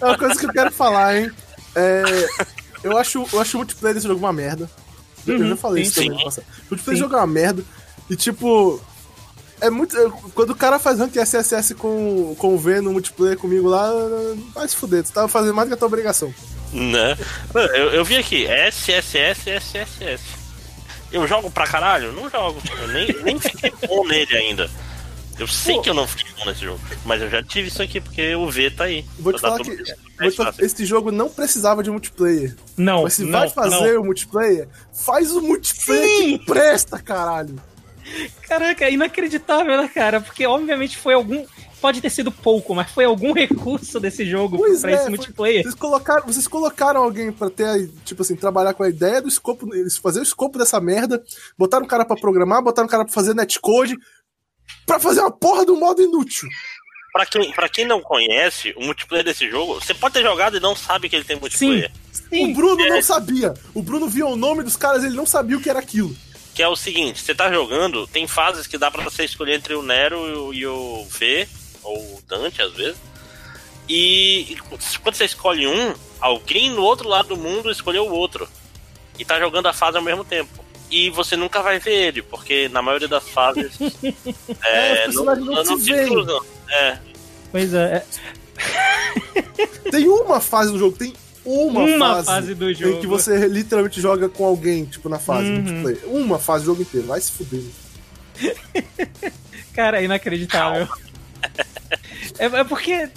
[0.00, 1.30] É uma coisa que eu quero falar, hein?
[1.74, 2.02] É,
[2.84, 4.70] eu, acho, eu acho o multiplayer desse jogo uma merda.
[5.26, 6.16] Eu Uhum, já falei sim, isso também sim.
[6.18, 6.44] no passado.
[6.44, 6.90] O multiplayer Sim.
[6.90, 7.64] desse jogo é uma merda.
[8.08, 8.80] E tipo.
[9.60, 9.96] É muito.
[9.96, 13.90] eu- Quando o cara faz rank SSS com, com o V no multiplayer comigo lá,
[14.54, 15.02] vai se fuder.
[15.04, 16.32] Tu tava fazendo mais do que a tua obrigação.
[16.72, 17.16] Né?
[17.54, 20.22] Eu, eu vi aqui, SSS, SSS.
[21.10, 22.12] Eu jogo pra caralho?
[22.12, 22.60] Não jogo.
[22.82, 24.70] Eu nem, nem fiquei bom nele ainda.
[25.38, 25.82] Eu sei Pô.
[25.82, 26.80] que eu não fiquei bom nesse jogo.
[27.04, 29.04] Mas eu já tive isso aqui, porque o V tá aí.
[29.18, 29.70] Vou te Tá falar que.
[29.70, 29.94] isso.
[30.20, 32.54] Vou te falar esse jogo não precisava de multiplayer.
[32.76, 34.02] Não, Mas se não, vai fazer não.
[34.02, 36.38] o multiplayer, faz o multiplayer Sim.
[36.38, 37.54] que presta, caralho.
[38.42, 40.20] Caraca, é inacreditável, né, cara?
[40.20, 41.44] Porque obviamente foi algum.
[41.80, 45.10] Pode ter sido pouco, mas foi algum recurso desse jogo Pois pra é, esse foi-
[45.10, 45.62] multiplayer.
[45.62, 49.72] Vocês colocaram, vocês colocaram alguém pra ter, tipo assim, trabalhar com a ideia do escopo,
[49.74, 51.22] eles fazer o escopo dessa merda,
[51.56, 53.96] botaram um cara pra programar, botaram um cara pra fazer netcode,
[54.86, 56.48] pra fazer uma porra do modo inútil.
[57.12, 60.60] Pra quem, pra quem não conhece, o multiplayer desse jogo, você pode ter jogado e
[60.60, 61.90] não sabe que ele tem multiplayer.
[62.12, 62.50] Sim.
[62.50, 62.88] O Bruno é.
[62.90, 63.54] não sabia.
[63.72, 66.14] O Bruno via o nome dos caras, ele não sabia o que era aquilo.
[66.58, 69.74] Que é o seguinte, você tá jogando, tem fases que dá pra você escolher entre
[69.74, 71.48] o Nero e o, e o V,
[71.84, 72.96] ou o Dante às vezes.
[73.88, 74.56] E, e
[75.00, 78.48] quando você escolhe um, alguém no outro lado do mundo escolheu o outro.
[79.16, 80.64] E tá jogando a fase ao mesmo tempo.
[80.90, 83.78] E você nunca vai ver ele, porque na maioria das fases.
[84.64, 86.44] É, é, não, não não, se cruzam.
[86.68, 86.98] É,
[87.52, 88.04] Pois é.
[89.92, 93.00] Tem uma fase do jogo, tem uma, Uma fase, fase do em jogo.
[93.00, 95.56] que você literalmente joga com alguém, tipo, na fase Uhum.
[95.62, 96.00] multiplayer.
[96.06, 97.62] Uma fase do jogo inteiro, vai se fuder.
[99.74, 100.88] Cara, é inacreditável.
[102.38, 103.08] É, é porque.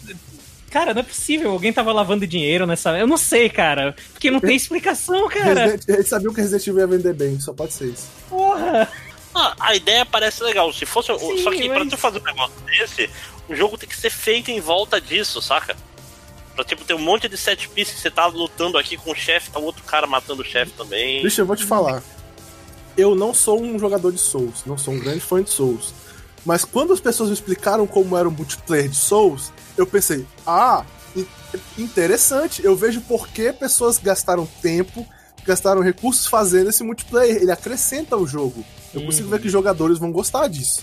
[0.69, 1.51] Cara, não é possível.
[1.51, 2.97] Alguém tava lavando dinheiro nessa.
[2.97, 3.93] Eu não sei, cara.
[4.13, 5.65] Porque não tem explicação, cara.
[5.65, 8.07] Resident, eles sabiam que Resident Evil ia vender bem, só pode ser isso.
[8.29, 8.87] Porra!
[9.35, 10.71] Ah, a ideia parece legal.
[10.71, 11.07] Se fosse.
[11.19, 13.09] Sim, só que pra mas- tu fazer um negócio desse,
[13.49, 15.75] o jogo tem que ser feito em volta disso, saca?
[16.55, 19.15] Pra tipo, ter um monte de set pieces que você tá lutando aqui com o
[19.15, 21.21] chefe, tá o outro cara matando o chefe também.
[21.21, 22.03] Deixa eu vou te falar.
[22.97, 25.93] Eu não sou um jogador de Souls, não sou um grande fã de Souls.
[26.45, 30.83] Mas quando as pessoas me explicaram como era o multiplayer de Souls, eu pensei, ah,
[31.15, 31.25] in-
[31.77, 32.63] interessante.
[32.63, 35.07] Eu vejo por que pessoas gastaram tempo,
[35.45, 37.37] gastaram recursos fazendo esse multiplayer.
[37.37, 38.65] Ele acrescenta o jogo.
[38.93, 40.81] Eu consigo ver que jogadores vão gostar disso.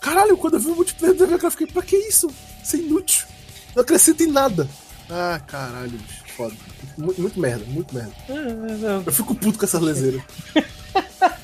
[0.00, 2.28] Caralho, quando eu vi o multiplayer do Devil eu fiquei, pra que isso?
[2.64, 3.26] Isso é inútil.
[3.74, 4.68] Não acrescenta em nada.
[5.10, 6.22] Ah, caralho, bicho.
[6.36, 6.54] Foda.
[6.96, 8.14] Muito, muito merda, muito merda.
[9.04, 10.22] Eu fico puto com essas leseiras.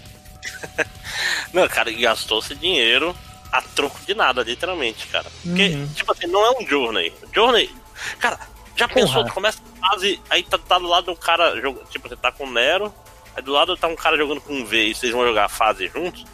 [1.53, 3.17] Não, cara, gastou-se dinheiro
[3.51, 5.27] a troco de nada, literalmente, cara.
[5.43, 5.89] Porque, Uhum.
[5.95, 7.13] tipo assim, não é um Journey.
[7.35, 7.71] Journey.
[8.19, 8.39] Cara,
[8.77, 9.29] já pensou, Porra.
[9.29, 11.87] tu começa a fase, aí tá, tá do lado um cara jogando.
[11.89, 12.93] Tipo, você tá com o Nero,
[13.35, 15.49] aí do lado tá um cara jogando com um V e vocês vão jogar a
[15.49, 16.25] fase juntos.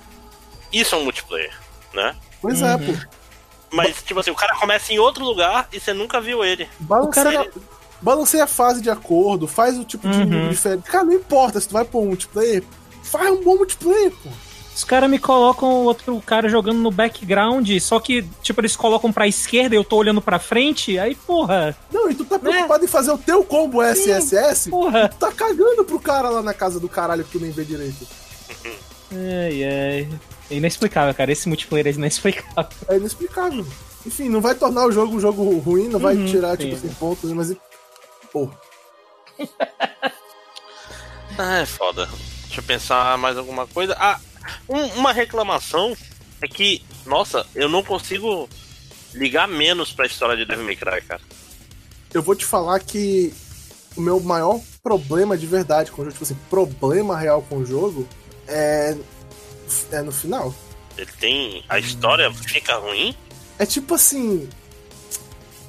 [0.73, 1.57] Isso é um multiplayer,
[1.93, 2.17] né?
[2.41, 2.87] Pois é, Uhum.
[2.97, 3.07] pô.
[3.75, 6.68] Mas, tipo assim, o cara começa em outro lugar e você nunca viu ele.
[6.79, 7.51] Balanceia, cara-
[8.01, 10.22] balanceia a fase de acordo, faz o tipo de Uhum.
[10.22, 10.83] inimigo diferente.
[10.85, 12.62] Cara, não importa se tu vai pôr um multiplayer,
[13.03, 14.29] faz um bom multiplayer, pô.
[14.75, 19.12] Os caras me colocam o outro cara jogando no background, só que, tipo, eles colocam
[19.12, 22.85] pra esquerda e eu tô olhando pra frente, aí, porra, Não, e tu tá preocupado
[22.85, 25.09] em fazer o teu combo SSS, porra.
[25.09, 28.05] tu tá cagando pro cara lá na casa do caralho que tu nem vê direito.
[29.12, 30.09] Ai, ai.
[30.55, 31.33] É inexplicável, cara.
[31.33, 32.71] Esse multiplayer é inexplicável.
[32.89, 33.67] É inexplicável.
[34.07, 36.65] Enfim, não vai tornar o jogo um jogo ruim, não vai Uhum, tirar, sim.
[36.65, 37.55] tipo assim, pontos, mas.
[38.33, 38.59] Porra.
[41.37, 42.09] Ah, é foda.
[42.45, 43.97] Deixa eu pensar mais alguma coisa.
[43.99, 44.21] Ah,
[44.69, 45.97] um- uma reclamação
[46.41, 48.49] é que, nossa, eu não consigo
[49.13, 51.21] ligar menos pra história de Devil May Cry, cara.
[52.13, 53.35] Eu vou te falar que
[53.97, 57.67] o meu maior problema de verdade com o jogo, tipo assim, problema real com o
[57.67, 58.07] jogo
[58.47, 58.97] é,
[59.93, 60.55] é no final.
[60.97, 61.65] Ele tem.
[61.69, 63.15] A história fica ruim.
[63.59, 64.49] É tipo assim.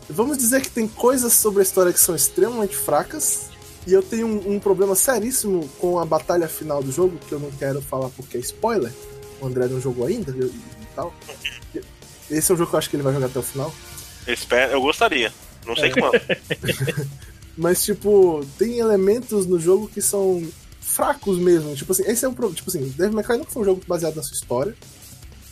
[0.09, 3.49] Vamos dizer que tem coisas sobre a história que são extremamente fracas.
[3.87, 7.39] E eu tenho um, um problema seríssimo com a batalha final do jogo, que eu
[7.39, 8.91] não quero falar porque é spoiler.
[9.41, 11.13] O André não jogou ainda e, e tal.
[12.29, 13.73] Esse é um jogo que eu acho que ele vai jogar até o final.
[14.25, 15.31] Eu, espero, eu gostaria.
[15.65, 15.79] Não É.
[15.79, 16.19] sei quando.
[17.57, 20.43] Mas, tipo, tem elementos no jogo que são
[20.95, 21.75] fracos mesmo.
[21.75, 22.55] Tipo assim, esse é um problema.
[22.55, 24.75] Tipo assim, Devil May Cry nunca foi um jogo baseado na sua história.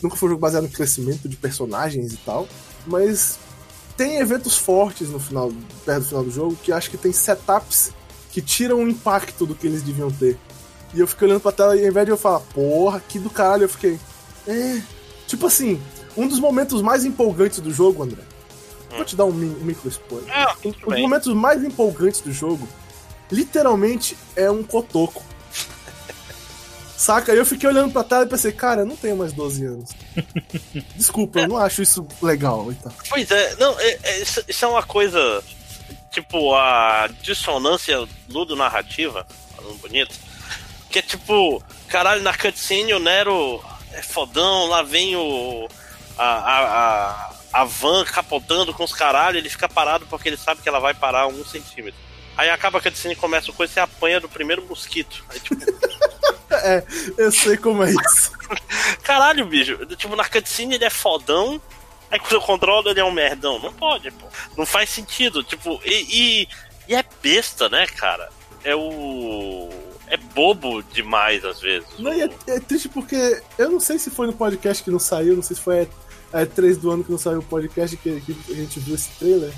[0.01, 2.47] Nunca foi um jogo baseado no crescimento de personagens e tal.
[2.87, 3.37] Mas
[3.97, 5.51] tem eventos fortes no final,
[5.85, 7.91] perto do final do jogo, que acho que tem setups
[8.31, 10.37] que tiram o impacto do que eles deviam ter.
[10.93, 13.29] E eu fiquei olhando pra tela e ao invés de eu falar, porra, que do
[13.29, 13.99] caralho, eu fiquei.
[14.47, 14.81] É.
[15.27, 15.81] Tipo assim,
[16.15, 18.21] um dos momentos mais empolgantes do jogo, André.
[18.95, 20.29] Vou te dar um, um micro spoiler.
[20.31, 21.01] Ah, tudo Os bem.
[21.01, 22.67] momentos mais empolgantes do jogo,
[23.31, 25.23] literalmente, é um cotoco.
[26.97, 27.31] Saca?
[27.31, 29.89] Aí eu fiquei olhando pra tela e pensei, cara, eu não tenho mais 12 anos.
[30.95, 32.93] Desculpa, eu não acho isso legal e tal.
[33.09, 35.43] Pois é, não, é- é- isso, isso é uma coisa.
[36.11, 39.25] Tipo, a dissonância ludo-narrativa,
[39.55, 40.15] falando bonito.
[40.91, 43.59] Que é tipo, caralho, na cutscene o Nero
[43.93, 45.67] é fodão, lá vem o.
[46.15, 50.61] A, a, a, a van capotando com os caralho, ele fica parado porque ele sabe
[50.61, 51.99] que ela vai parar um centímetro.
[52.37, 55.23] Aí acaba a cutscene e começa com coisa e você apanha do primeiro mosquito.
[55.29, 55.55] Aí, tipo,
[56.55, 56.83] É,
[57.17, 58.31] eu sei como é isso.
[59.03, 59.77] caralho, bicho.
[59.95, 61.61] Tipo, na cutscene ele é fodão,
[62.09, 63.59] aí quando eu controlo ele é um merdão.
[63.59, 64.27] Não pode, pô.
[64.57, 65.43] Não faz sentido.
[65.43, 66.47] Tipo, e, e,
[66.87, 68.29] e é besta, né, cara?
[68.63, 69.69] É o.
[70.07, 71.87] É bobo demais às vezes.
[71.97, 74.99] Não, e é, é triste porque eu não sei se foi no podcast que não
[74.99, 75.89] saiu, não sei se foi
[76.31, 78.95] a, a 3 do ano que não saiu o podcast que, que a gente viu
[78.95, 79.51] esse trailer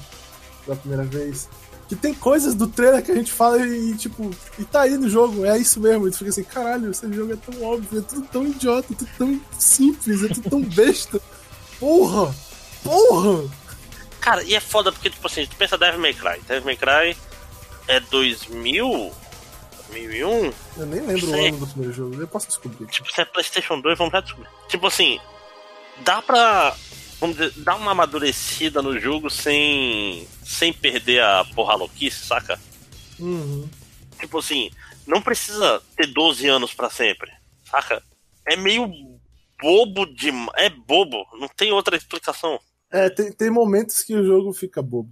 [0.64, 1.50] pela primeira vez.
[1.88, 5.08] Que tem coisas do trailer que a gente fala e, tipo, e tá aí no
[5.08, 6.08] jogo, é isso mesmo.
[6.08, 8.96] E tu fica assim, caralho, esse jogo é tão óbvio, é tudo tão idiota, é
[8.96, 11.22] tudo tão simples, é tudo tão besta.
[11.80, 12.36] Porra!
[12.84, 13.50] Porra!
[14.20, 16.42] Cara, e é foda porque, tipo assim, tu pensa Devil May Cry.
[16.48, 17.16] Devil May Cry
[17.88, 19.14] é 2000?
[19.90, 20.54] 2001?
[20.78, 22.86] Eu nem lembro o ano do primeiro jogo, eu posso descobrir.
[22.88, 24.50] Tipo, se é PlayStation 2, vamos já descobrir.
[24.68, 25.20] Tipo assim,
[26.00, 26.76] dá pra.
[27.20, 30.28] Vamos dizer, dar uma amadurecida no jogo sem.
[30.44, 32.60] sem perder a porra louquice, saca?
[33.20, 33.68] Uhum.
[34.20, 34.70] Tipo assim,
[35.08, 37.32] não precisa ter 12 anos pra sempre,
[37.70, 38.02] saca?
[38.46, 38.88] É meio
[39.62, 40.52] bobo demais.
[40.56, 42.60] É bobo, não tem outra explicação.
[42.92, 45.10] É, tem, tem momentos que o jogo fica bobo.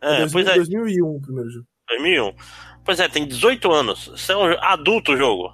[0.00, 1.66] É, 2000, pois é, 2001 o primeiro jogo.
[1.88, 2.34] 2001.
[2.84, 4.10] Pois é, tem 18 anos.
[4.14, 5.52] Isso é um adulto o jogo.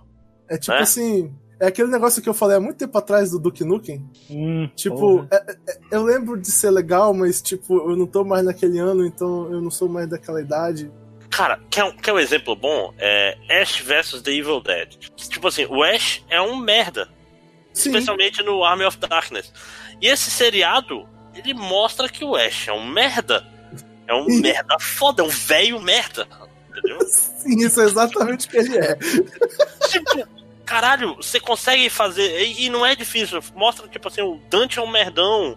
[0.49, 0.81] É tipo É?
[0.81, 1.35] assim.
[1.59, 4.05] É aquele negócio que eu falei há muito tempo atrás do Duke Nukem.
[4.31, 5.29] Hum, Tipo, porra.
[5.33, 9.07] é- é- eu lembro de ser legal, mas, tipo, eu não tô mais naquele ano,
[9.07, 10.91] então eu não sou mais daquela idade.
[11.31, 12.93] Cara, quer um, quer um exemplo bom?
[12.99, 14.97] É Ash vs The Evil Dead.
[15.17, 17.09] Tipo assim, o Ash é um merda.
[17.73, 19.53] Sim, Especialmente no Army of Darkness.
[20.01, 23.47] E esse seriado, ele mostra que o Ash é um merda.
[24.07, 24.41] É um Sim.
[24.43, 26.27] merda foda, é um velho merda.
[26.71, 26.99] Entendeu?
[27.09, 28.95] sim, isso é exatamente o que ele é.
[29.89, 30.29] tipo,
[30.77, 32.43] caralho, você consegue fazer.
[32.43, 33.41] E, e não é difícil.
[33.55, 35.57] Mostra, tipo assim, o Dante é um merdão.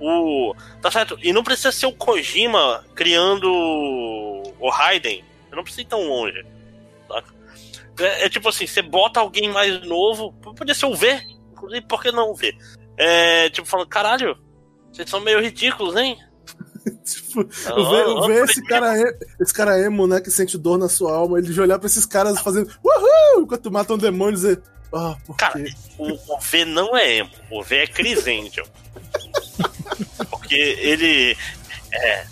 [0.00, 0.54] O.
[0.80, 1.18] Tá certo?
[1.22, 5.22] E não precisa ser o Kojima criando o Raiden.
[5.50, 6.46] Eu não precisa ir tão longe.
[7.06, 7.34] Saca?
[8.00, 10.32] É, é tipo assim, você bota alguém mais novo.
[10.32, 11.20] Podia ser o V.
[11.52, 12.56] Inclusive, por que não o V?
[12.96, 14.38] É, tipo, falando, caralho,
[14.90, 16.18] vocês são meio ridículos, hein?
[17.04, 20.78] Tipo, eu ver, eu ver esse cara, e- esse cara emo, né, que sente dor
[20.78, 24.32] na sua alma, ele de olhar pra esses caras fazendo uhul, enquanto matam um demônio
[24.32, 24.62] e dizer,
[24.92, 25.70] ah, por Cara, quê?
[25.98, 28.66] O, o V não é emo, o V é Crisengel.
[30.30, 31.36] Porque ele
[31.92, 32.24] é.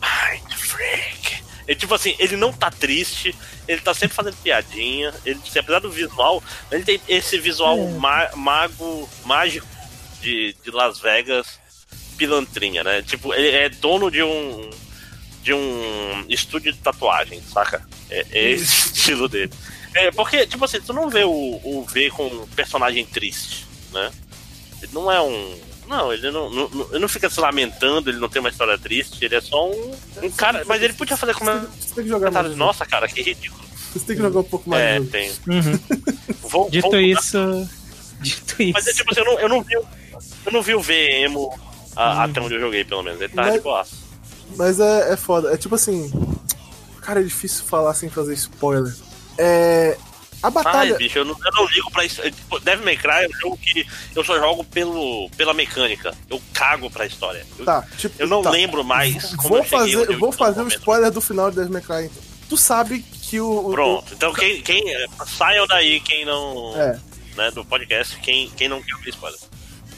[0.00, 1.44] Mind Freak.
[1.66, 3.34] Ele, tipo assim, ele não tá triste,
[3.66, 5.12] ele tá sempre fazendo piadinha.
[5.24, 7.90] Ele, assim, apesar do visual, ele tem esse visual É.
[7.98, 9.66] ma- mago, mágico
[10.20, 11.58] de, de Las Vegas,
[12.16, 13.02] pilantrinha, né?
[13.02, 14.70] Tipo, ele é dono de um.
[15.42, 17.86] de um estúdio de tatuagem, saca?
[18.10, 19.52] É, é esse estilo dele.
[19.94, 24.10] É, porque, tipo assim, tu não vê o, o V com um personagem triste, né?
[24.82, 25.58] Ele não é um.
[25.88, 28.76] Não, ele não, não, não- ele não fica se lamentando, ele não tem uma história
[28.76, 30.64] triste, ele é só um, um cara.
[30.66, 31.50] Mas ele podia fazer como.
[31.50, 32.56] Você tem que jogar mais.
[32.56, 33.64] Nossa, cara, que ridículo.
[33.92, 34.82] Você tem que jogar um pouco mais.
[34.82, 35.10] É, jogo.
[35.10, 35.30] tem.
[35.48, 35.80] Uhum.
[36.42, 37.68] Vou, Dito vou- isso.
[38.20, 38.72] Dito isso.
[38.74, 39.74] Mas é tipo assim, eu não, eu não vi.
[39.74, 41.58] Eu não vi o V emo
[41.96, 42.20] a- Hum.
[42.20, 43.20] até onde eu joguei, pelo menos.
[43.20, 43.84] Ele tá Mas- de boa.
[44.56, 45.52] Mas é, é foda.
[45.52, 46.10] É tipo assim.
[47.02, 48.94] Cara, é difícil falar sem fazer spoiler.
[49.38, 49.96] É.
[50.42, 50.94] A Ai, batalha.
[50.96, 52.20] bicho, eu não, eu não ligo pra isso.
[52.22, 56.14] Tipo, Devil May Cry é um jogo que eu só jogo pelo, pela mecânica.
[56.28, 57.44] Eu cago pra história.
[57.58, 58.14] Eu, Tá, tipo.
[58.20, 58.50] eu não tá.
[58.50, 61.50] lembro mais como Vou eu cheguei fazer, onde eu vou fazer um spoiler do final
[61.50, 62.04] de Devil May Cry.
[62.04, 62.22] Então.
[62.48, 63.68] Tu sabe que o.
[63.68, 64.12] o- Pronto.
[64.14, 64.84] Então quem, quem.
[65.26, 66.74] Saiam daí quem não.
[66.76, 67.00] É.
[67.36, 69.38] Né, do podcast, quem, quem não quer ouvir spoiler.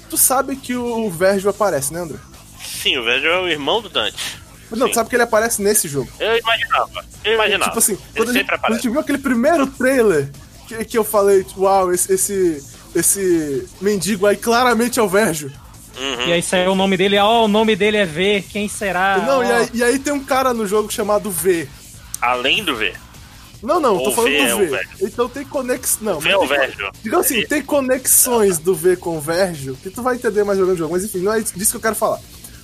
[0.08, 2.18] Tu sabe que o Vergil aparece, né, André?
[2.64, 4.38] Sim, o Vejo é o irmão do Dante.
[4.70, 4.92] Não, Sim.
[4.92, 6.10] tu sabe que ele aparece nesse jogo.
[6.20, 7.04] Eu imaginava.
[7.24, 7.64] Eu imaginava.
[7.70, 8.82] Tipo assim, Ele quando a, gente, sempre quando a aparece.
[8.82, 10.30] gente viu aquele primeiro trailer
[10.66, 15.50] que, que eu falei, tipo, uau, esse, esse, esse mendigo aí claramente é o Vergil.
[15.98, 16.28] Uhum.
[16.28, 19.18] E aí saiu o nome dele, ó, o nome dele é V, quem será?
[19.26, 19.42] Não, Ó.
[19.42, 21.68] e aí, e aí tem um cara no jogo chamado V.
[22.20, 22.92] Além do V.
[23.62, 24.66] Não, não, tô falando V é do V.
[24.66, 25.08] Vergil.
[25.08, 26.00] então tem conexão.
[26.02, 26.46] Não, V é o.
[27.02, 30.74] Digamos assim, tem conexões do V com o Vergil, que tu vai entender mais jogando
[30.74, 32.18] o jogo, mas enfim, não é disso que eu quero falar.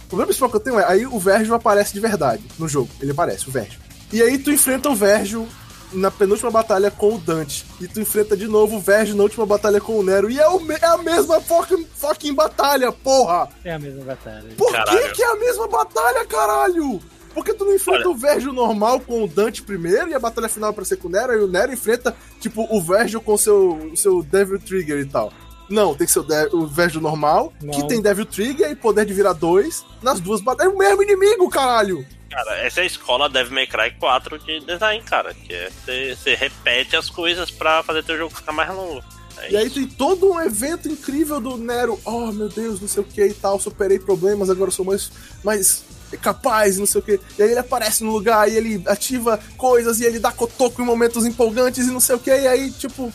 [0.04, 2.88] O problema principal que eu tenho é, aí o Vergil aparece de verdade no jogo,
[3.00, 3.80] ele aparece, o Vergil.
[4.12, 5.48] E aí tu enfrenta o Vergil
[5.92, 9.46] na penúltima batalha com o Dante, e tu enfrenta de novo o Vergil na última
[9.46, 13.48] batalha com o Nero, e é, o me- é a mesma fucking, fucking batalha, porra!
[13.64, 14.44] É a mesma batalha.
[14.56, 17.00] Por que que é a mesma batalha, caralho?
[17.34, 18.10] Por que tu não enfrenta Olha.
[18.10, 21.10] o Vergil normal com o Dante primeiro e a batalha final pra ser com o
[21.10, 24.98] Nero e o Nero enfrenta, tipo, o Vergil com o seu, o seu Devil Trigger
[25.00, 25.32] e tal?
[25.68, 27.72] Não, tem que ser o, De- o Vergil normal, Não.
[27.72, 30.72] que tem Devil Trigger e poder de virar dois nas duas batalhas.
[30.72, 32.04] É o mesmo inimigo, caralho!
[32.30, 35.32] Cara, essa é a escola Devil May Cry 4 de design, cara.
[35.32, 35.70] Que é
[36.14, 39.02] você- repete as coisas pra fazer teu jogo ficar mais longo.
[39.38, 41.98] É E aí tem todo um evento incrível do Nero.
[42.04, 43.58] Oh, meu Deus, não sei o que e tal.
[43.58, 45.10] Superei problemas, agora eu sou mais,
[45.42, 45.84] mais
[46.16, 47.20] capaz, não sei o que.
[47.38, 50.84] E aí ele aparece no lugar e ele ativa coisas e ele dá cotoco em
[50.84, 52.30] momentos empolgantes e não sei o que.
[52.30, 53.12] E aí, tipo.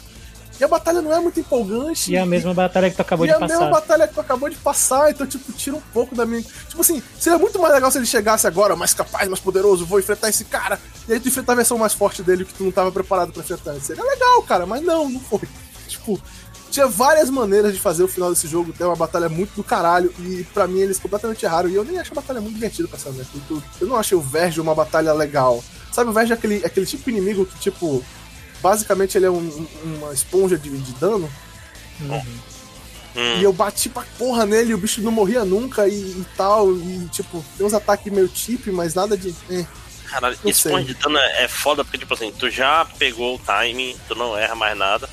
[0.60, 2.12] E a batalha não é muito empolgante.
[2.12, 3.72] E é a mesma batalha que tu acabou e de é a mesma passar.
[3.72, 6.41] batalha que tu acabou de passar, então, tipo, tira um pouco da minha.
[6.41, 10.00] Tipo assim, seria muito mais legal se ele chegasse agora, mais capaz, mais poderoso, vou
[10.00, 10.78] enfrentar esse cara.
[11.08, 13.41] E aí tu enfrenta a versão mais forte dele que tu não tava preparado pra
[13.41, 13.74] enfrentar.
[13.80, 15.47] Seria legal, cara, mas não, não foi.
[15.88, 16.22] Tipo,
[16.70, 20.13] tinha várias maneiras de fazer o final desse jogo ter uma batalha muito do caralho.
[20.20, 21.70] E pra mim eles completamente erraram.
[21.70, 23.41] E eu nem acho a batalha muito divertida pra ser honesto.
[23.82, 25.63] Eu- não achei o Verge uma batalha legal.
[25.91, 28.03] Sabe, o Verge é aquele, aquele tipo de inimigo que, tipo.
[28.61, 31.32] Basicamente ele é um- um- uma esponja de, de dano.
[32.01, 32.22] Uhum.
[33.15, 33.39] Hum.
[33.39, 36.74] E eu bati pra porra nele e o bicho não morria nunca e, e tal.
[36.76, 39.34] E tipo, tem uns ataques meio chip, mas nada de.
[39.49, 39.65] é.
[40.05, 43.39] Caralho, esse ponto de dano é é foda porque, tipo assim, tu já pegou o
[43.39, 45.07] timing, tu não erra mais nada.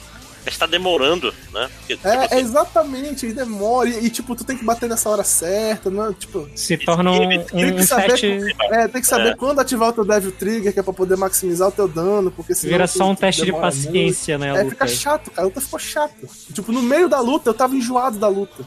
[0.47, 1.69] Mas tá demorando, né?
[1.77, 3.89] Porque, tipo É, assim, é exatamente, e demora.
[3.89, 6.13] E, e, tipo, tu tem que bater nessa hora certa, não é?
[6.15, 8.09] Tipo, Se torna um, Tem tem um, que saber.
[8.13, 8.39] teste.
[8.71, 9.35] É, tem que saber É.
[9.35, 12.55] quando ativar o teu Devil Trigger, que é pra poder maximizar o teu dano, porque
[12.55, 12.73] senão.
[12.73, 14.47] Vira só um tu teste de paciência, né?
[14.53, 14.57] muito.
[14.57, 14.75] A É, luta.
[14.77, 15.43] fica chato, cara.
[15.43, 16.15] A luta ficou chata.
[16.55, 18.65] Tipo, no meio da luta, eu tava enjoado da luta.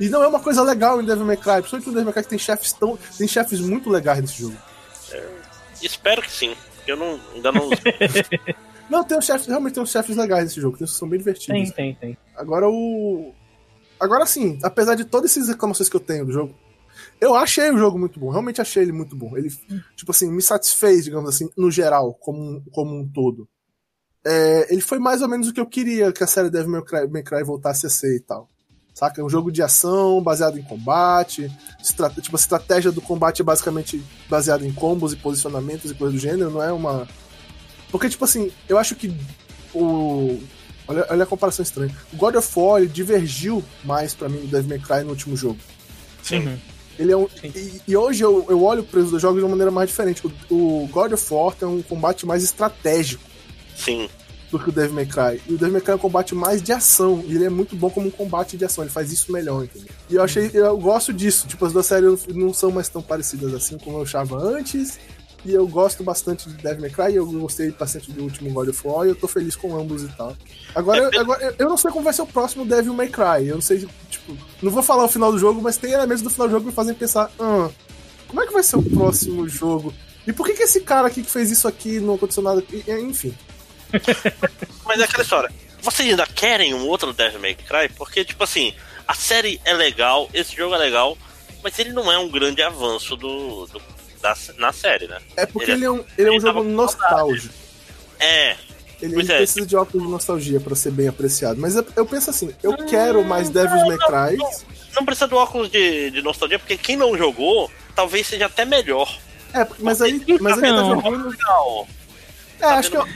[0.00, 2.22] E não é uma coisa legal em Devil May Cry, principalmente no Devil May Cry
[2.24, 2.98] que tem chefes tão.
[3.16, 4.56] Tem chefes muito legais nesse jogo.
[5.80, 6.52] espero que sim.
[6.86, 7.70] Eu não, ainda não.
[8.90, 11.70] Não, tem os chefes, realmente tem uns chefes legais nesse jogo, que são bem divertidos.
[11.72, 12.18] Tem, tem, tem.
[12.36, 13.32] Agora o.
[13.98, 16.54] Agora sim, apesar de todas essas reclamações que eu tenho do jogo,
[17.20, 19.36] eu achei o jogo muito bom, realmente achei ele muito bom.
[19.36, 19.48] Ele,
[19.96, 23.48] tipo assim, me satisfez, digamos assim, no geral, como um, como um todo.
[24.24, 26.82] É, ele foi mais ou menos o que eu queria que a série Devil May
[26.82, 28.50] Cry, May Cry voltasse a ser e tal.
[28.92, 29.20] Saca?
[29.20, 31.52] É um jogo de ação, baseado em combate.
[31.80, 36.14] Estrate tipo, a estratégia do combate é basicamente baseada em combos e posicionamentos e coisa
[36.14, 37.06] do gênero, não é uma.
[37.90, 39.12] Porque, tipo assim, eu acho que
[39.74, 40.38] o.
[40.88, 41.94] Olha, olha a comparação estranha.
[42.12, 45.36] O God of War ele divergiu mais para mim do Devil May Cry no último
[45.36, 45.58] jogo.
[46.22, 46.46] Sim.
[46.46, 46.58] Uhum.
[46.98, 49.50] Ele é um, e, e, hoje eu, eu olho para os dois jogos de uma
[49.50, 50.22] maneira mais diferente.
[50.26, 53.22] O, o God of War tem um combate mais estratégico.
[53.76, 54.08] Sim.
[54.50, 55.42] Do que o Devil May Cry.
[55.46, 57.22] E o Devil May Cry é um combate mais de ação.
[57.26, 58.84] E ele é muito bom como um combate de ação.
[58.84, 59.88] Ele faz isso melhor, entendeu?
[60.08, 60.50] E eu achei.
[60.54, 61.46] Eu gosto disso.
[61.46, 64.98] Tipo, as duas séries não são mais tão parecidas assim como eu achava antes.
[65.46, 67.14] E eu gosto bastante de Devil May Cry.
[67.14, 69.06] Eu gostei bastante do último God of War.
[69.06, 70.36] E eu tô feliz com ambos e tal.
[70.74, 73.46] Agora, eu, agora, eu não sei como vai ser o próximo Devil May Cry.
[73.46, 76.30] Eu não sei, tipo, não vou falar o final do jogo, mas tem elementos do
[76.30, 77.70] final do jogo que me fazem pensar: ah,
[78.26, 79.94] como é que vai ser o próximo jogo?
[80.26, 82.62] E por que, que esse cara aqui que fez isso aqui não aconteceu nada?
[83.00, 83.32] Enfim.
[84.84, 85.52] Mas é aquela história.
[85.80, 87.88] Vocês ainda querem um outro Devil May Cry?
[87.96, 88.74] Porque, tipo assim,
[89.06, 91.16] a série é legal, esse jogo é legal,
[91.62, 93.80] mas ele não é um grande avanço do, do
[94.26, 95.18] da, na série, né?
[95.36, 97.54] É porque ele, ele é um, ele é um jogo nostálgico.
[98.18, 98.56] É.
[99.00, 99.36] Ele, ele é.
[99.36, 101.60] precisa de óculos de nostalgia para ser bem apreciado.
[101.60, 104.36] Mas eu, eu penso assim, eu hum, quero mais Devil May Cry.
[104.36, 104.50] Não,
[104.96, 109.18] não, precisa do óculos de, de nostalgia, porque quem não jogou, talvez seja até melhor.
[109.52, 111.36] É, mas aí, mas aí tá jogando.
[112.58, 113.06] É, acho que eu,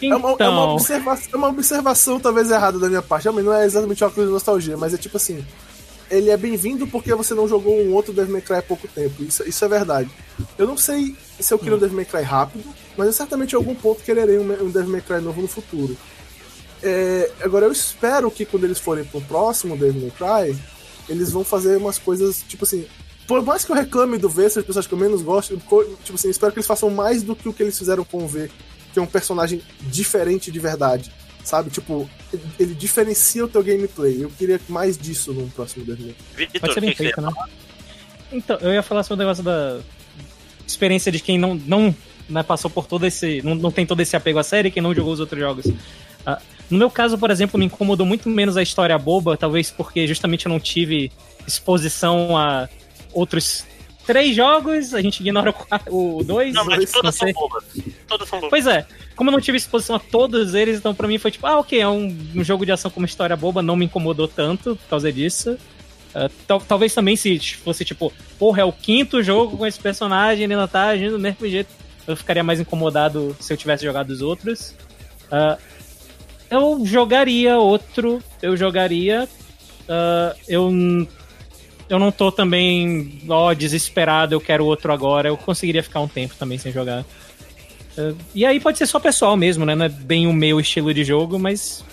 [0.00, 0.12] então...
[0.12, 3.26] É, uma, é, uma observação, é uma observação talvez errada da minha parte.
[3.26, 5.44] Não é exatamente coisa de nostalgia, mas é tipo assim.
[6.10, 9.22] Ele é bem-vindo porque você não jogou um outro Devil May Cry há pouco tempo.
[9.22, 10.10] Isso, isso é verdade.
[10.56, 12.64] Eu não sei se eu queria um Devil May Cry rápido,
[12.96, 15.96] mas eu certamente em algum ponto quererei um, um Devil May Cry novo no futuro.
[16.82, 20.58] É, agora eu espero que quando eles forem pro próximo Devil May Cry,
[21.08, 22.86] eles vão fazer umas coisas, tipo assim.
[23.26, 25.56] Por mais que eu reclame do V, as pessoas que eu menos gosto,
[26.04, 28.28] tipo assim, espero que eles façam mais do que o que eles fizeram com o
[28.28, 28.48] V
[28.94, 31.12] ter um personagem diferente de verdade.
[31.46, 31.70] Sabe?
[31.70, 32.10] Tipo,
[32.58, 34.20] ele diferencia o teu gameplay.
[34.20, 36.12] Eu queria mais disso no próximo Devil
[36.60, 37.32] Pode ser bem feito, né?
[38.32, 39.78] Então, eu ia falar sobre o negócio da
[40.66, 41.94] experiência de quem não, não
[42.28, 43.42] né, passou por todo esse.
[43.42, 45.66] Não, não tem todo esse apego à série, quem não jogou os outros jogos.
[45.66, 50.04] Uh, no meu caso, por exemplo, me incomodou muito menos a história boba, talvez porque
[50.04, 51.12] justamente eu não tive
[51.46, 52.68] exposição a
[53.12, 53.64] outros
[54.06, 55.54] três jogos, a gente ignora
[55.88, 56.54] o, dois.
[56.54, 57.64] Não, mas dois, todas são bobas.
[58.06, 58.50] Todas são bobas.
[58.50, 61.46] Pois é, como eu não tive exposição a todos eles, então pra mim foi tipo,
[61.46, 64.28] ah, ok, é um, um jogo de ação com uma história boba, não me incomodou
[64.28, 65.58] tanto por causa disso.
[66.14, 70.44] Uh, tal, talvez também se fosse tipo, porra, é o quinto jogo com esse personagem,
[70.44, 71.68] ele não tá agindo do mesmo jeito,
[72.06, 74.74] eu ficaria mais incomodado se eu tivesse jogado os outros.
[75.26, 75.60] Uh,
[76.50, 79.28] eu jogaria outro, eu jogaria.
[79.82, 80.70] Uh, eu
[81.88, 85.28] eu não tô também, ó, desesperado, eu quero outro agora.
[85.28, 87.04] Eu conseguiria ficar um tempo também sem jogar.
[87.96, 89.74] Uh, e aí pode ser só pessoal mesmo, né?
[89.74, 91.84] Não é bem o meu estilo de jogo, mas.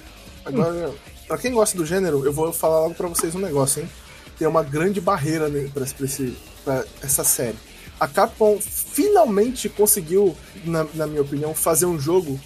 [0.43, 0.93] Agora, hum.
[1.27, 3.89] pra quem gosta do gênero, eu vou falar logo pra vocês um negócio, hein?
[4.37, 6.35] Tem uma grande barreira né, pra, esse,
[6.65, 7.57] pra essa série.
[7.99, 10.35] A Capcom finalmente conseguiu,
[10.65, 12.39] na, na minha opinião, fazer um jogo.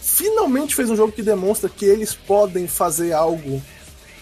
[0.00, 3.62] Finalmente fez um jogo que demonstra que eles podem fazer algo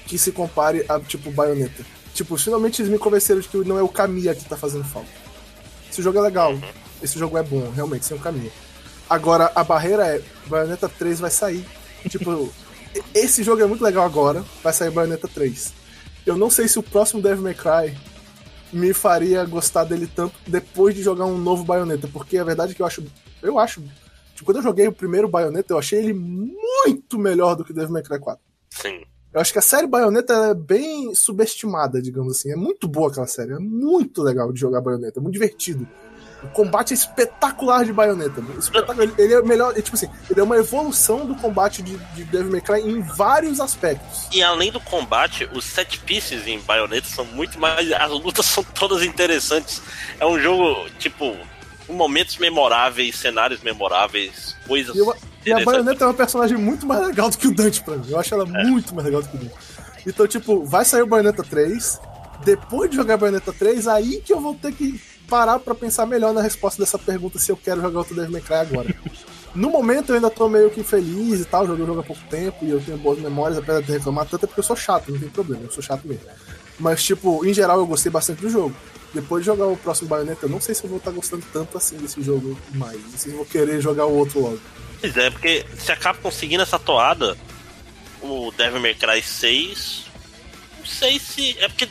[0.07, 1.85] que se compare a tipo Bayonetta.
[2.15, 5.09] Tipo, finalmente eles me convenceram de que não é o Kamiya que tá fazendo falta.
[5.91, 6.59] Esse jogo é legal.
[7.03, 8.51] Esse jogo é bom, realmente, sem o Kamiya.
[9.09, 11.67] Agora, a barreira é: Bayonetta 3 vai sair.
[12.09, 12.53] Tipo,
[13.15, 15.73] esse jogo é muito legal agora, vai sair Bayonetta 3.
[16.25, 17.97] Eu não sei se o próximo Devil May Cry
[18.73, 22.75] me faria gostar dele tanto depois de jogar um novo Bayonetta, porque a verdade é
[22.75, 23.05] que eu acho.
[23.43, 23.83] Eu acho.
[24.35, 27.75] Tipo, quando eu joguei o primeiro Bayonetta, eu achei ele muito melhor do que o
[27.75, 28.43] Devil May Cry 4.
[28.71, 29.05] Sim.
[29.33, 32.53] Eu acho que a série Bayonetta é bem subestimada, digamos assim.
[32.53, 33.53] É muito boa aquela série.
[33.53, 35.21] É muito legal de jogar Bayonetta.
[35.21, 35.89] É muito divertido.
[36.43, 38.43] O combate é espetacular de Bayonetta.
[38.59, 39.09] Espetacular.
[39.17, 42.61] Ele é melhor, tipo assim, ele é uma evolução do combate de, de Devil May
[42.61, 44.29] Cry em vários aspectos.
[44.33, 47.91] E além do combate, os set pieces em Bayonetta são muito mais.
[47.93, 49.81] As lutas são todas interessantes.
[50.21, 51.35] É um jogo, tipo,
[51.89, 54.95] momentos memoráveis, cenários memoráveis, coisas.
[54.95, 55.15] Eu,
[55.45, 58.07] e a Bayonetta é uma personagem muito mais legal do que o Dante pra mim.
[58.09, 58.65] Eu acho ela é.
[58.65, 59.55] muito mais legal do que o Dante.
[60.07, 62.01] Então, tipo, vai sair o Bayonetta 3.
[62.45, 66.35] Depois de jogar Bayonetta 3, aí que eu vou ter que parar para pensar melhor
[66.35, 68.95] na resposta dessa pergunta se eu quero jogar outro Devil May Cry agora.
[69.55, 72.23] No momento eu ainda tô meio que infeliz e tal, joguei o jogo há pouco
[72.31, 75.13] tempo e eu tenho boas memórias, apesar de reclamar tanto, é porque eu sou chato,
[75.13, 76.25] não tem problema, eu sou chato mesmo.
[76.81, 78.75] Mas, tipo, em geral eu gostei bastante do jogo.
[79.15, 81.77] Depois de jogar o próximo Bayonetta, eu não sei se eu vou estar gostando tanto
[81.77, 83.01] assim desse jogo mais.
[83.17, 84.61] Se eu vou querer jogar o outro logo.
[85.01, 87.37] Pois é, porque se acaba conseguindo essa toada,
[88.23, 90.05] o Devil May Cry 6.
[90.79, 91.57] Não sei se.
[91.59, 91.89] É porque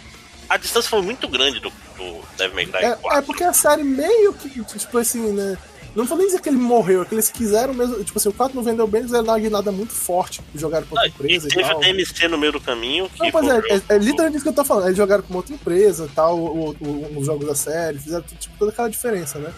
[0.50, 3.20] a distância foi muito grande do, do Devil May Cry É, 4.
[3.20, 5.58] é porque a série meio que, tipo assim, né?
[5.96, 8.02] Não vou nem dizer que ele morreu, é que eles quiseram mesmo.
[8.04, 10.40] Tipo assim, o 4 não vendeu bem, eles deram uma guinada muito forte.
[10.56, 11.78] Jogaram Ah, outra e empresa e, teve tal.
[11.78, 13.10] a DMC no meio do caminho.
[13.10, 14.86] Que Não, pois é, é, é literalmente isso que eu tô falando.
[14.86, 18.24] Eles jogaram com uma outra empresa tal, o, o- o- os jogos da série, fizeram
[18.24, 19.52] tudo, tipo, toda aquela diferença, né?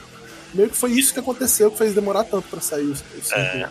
[0.56, 3.68] Meio que foi isso que aconteceu que fez demorar tanto pra sair os É,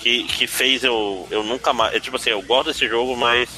[0.00, 1.94] que, que fez eu, eu nunca mais.
[1.94, 3.48] é, Tipo assim, eu gosto desse jogo, mas.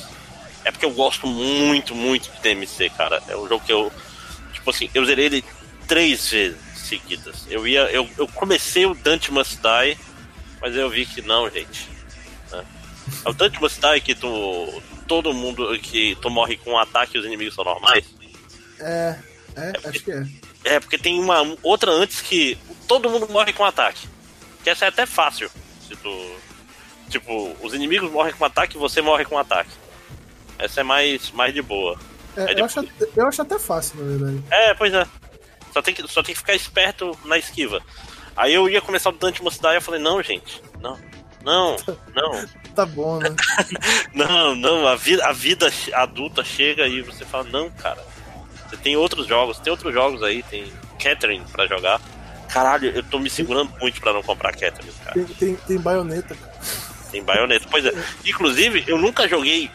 [0.65, 3.23] É porque eu gosto muito, muito de DMC, cara.
[3.29, 3.93] É um jogo que eu.
[4.53, 5.45] Tipo assim, eu zerei ele
[5.87, 7.47] três vezes seguidas.
[7.49, 7.83] Eu ia.
[7.91, 9.99] Eu, eu comecei o Dante Must Die,
[10.61, 11.89] mas eu vi que não, gente.
[12.51, 12.65] né?
[13.25, 14.83] É o Dante Must Die que tu.
[15.07, 15.79] Todo mundo.
[15.81, 18.05] que tu morre com um ataque e os inimigos são normais.
[18.81, 19.17] É,
[19.57, 20.27] é, acho que é.
[20.65, 22.59] É, porque tem uma outra antes que
[22.89, 24.09] todo mundo morre com ataque.
[24.65, 25.51] Que essa é até fácil.
[25.87, 26.37] Se tu.
[27.09, 29.71] Tipo, os inimigos morrem com ataque e você morre com ataque.
[30.59, 31.97] Essa é mais, mais de boa.
[32.37, 32.85] É, É eu, acho,
[33.17, 34.43] eu acho até fácil, na verdade.
[34.51, 35.07] É, pois é.
[35.77, 37.83] Só tem que, só tem que ficar esperto na esquiva.
[38.35, 40.99] Aí eu ia começar o Dante Mocidade e eu falei, não, gente, não.
[41.45, 41.77] Não,
[42.15, 43.29] não, Tá bom, né?
[44.15, 48.03] não, não, a vida, a vida adulta chega e você fala, não, cara.
[48.67, 52.01] Você tem outros jogos, tem outros jogos aí, tem Catherine pra jogar.
[52.49, 55.13] Caralho, eu tô me segurando muito pra não comprar Catherine, cara.
[55.13, 56.55] Tem, tem, tem baioneta, cara.
[57.11, 57.69] Tem Bayonetta.
[57.71, 57.93] Pois é.
[58.25, 59.71] Inclusive, eu nunca joguei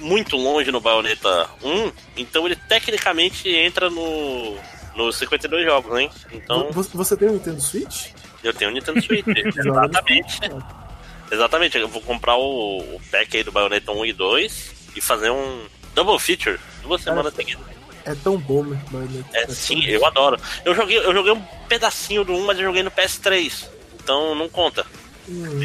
[0.00, 4.56] muito longe no Bayonetta 1, então ele tecnicamente entra no.
[4.94, 6.10] Nos 52 jogos, hein?
[6.32, 8.08] Então, Você, tem um Nintendo Switch?
[8.44, 9.24] eu tenho o Nintendo Switch.
[9.56, 10.40] No Exatamente.
[11.30, 11.78] Exatamente.
[11.78, 15.64] Eu vou comprar o, o pack aí do Bayonetta 1 e 2 e fazer um
[15.94, 17.64] double feature duas semanas seguidas.
[18.04, 19.28] É tão bom, meu baioneta.
[19.32, 19.86] É, tão sim, bom.
[19.86, 20.38] eu adoro.
[20.64, 23.68] Eu joguei, eu joguei um pedacinho do 1, mas eu joguei no PS3.
[23.94, 24.84] Então não conta.
[25.28, 25.60] Hum,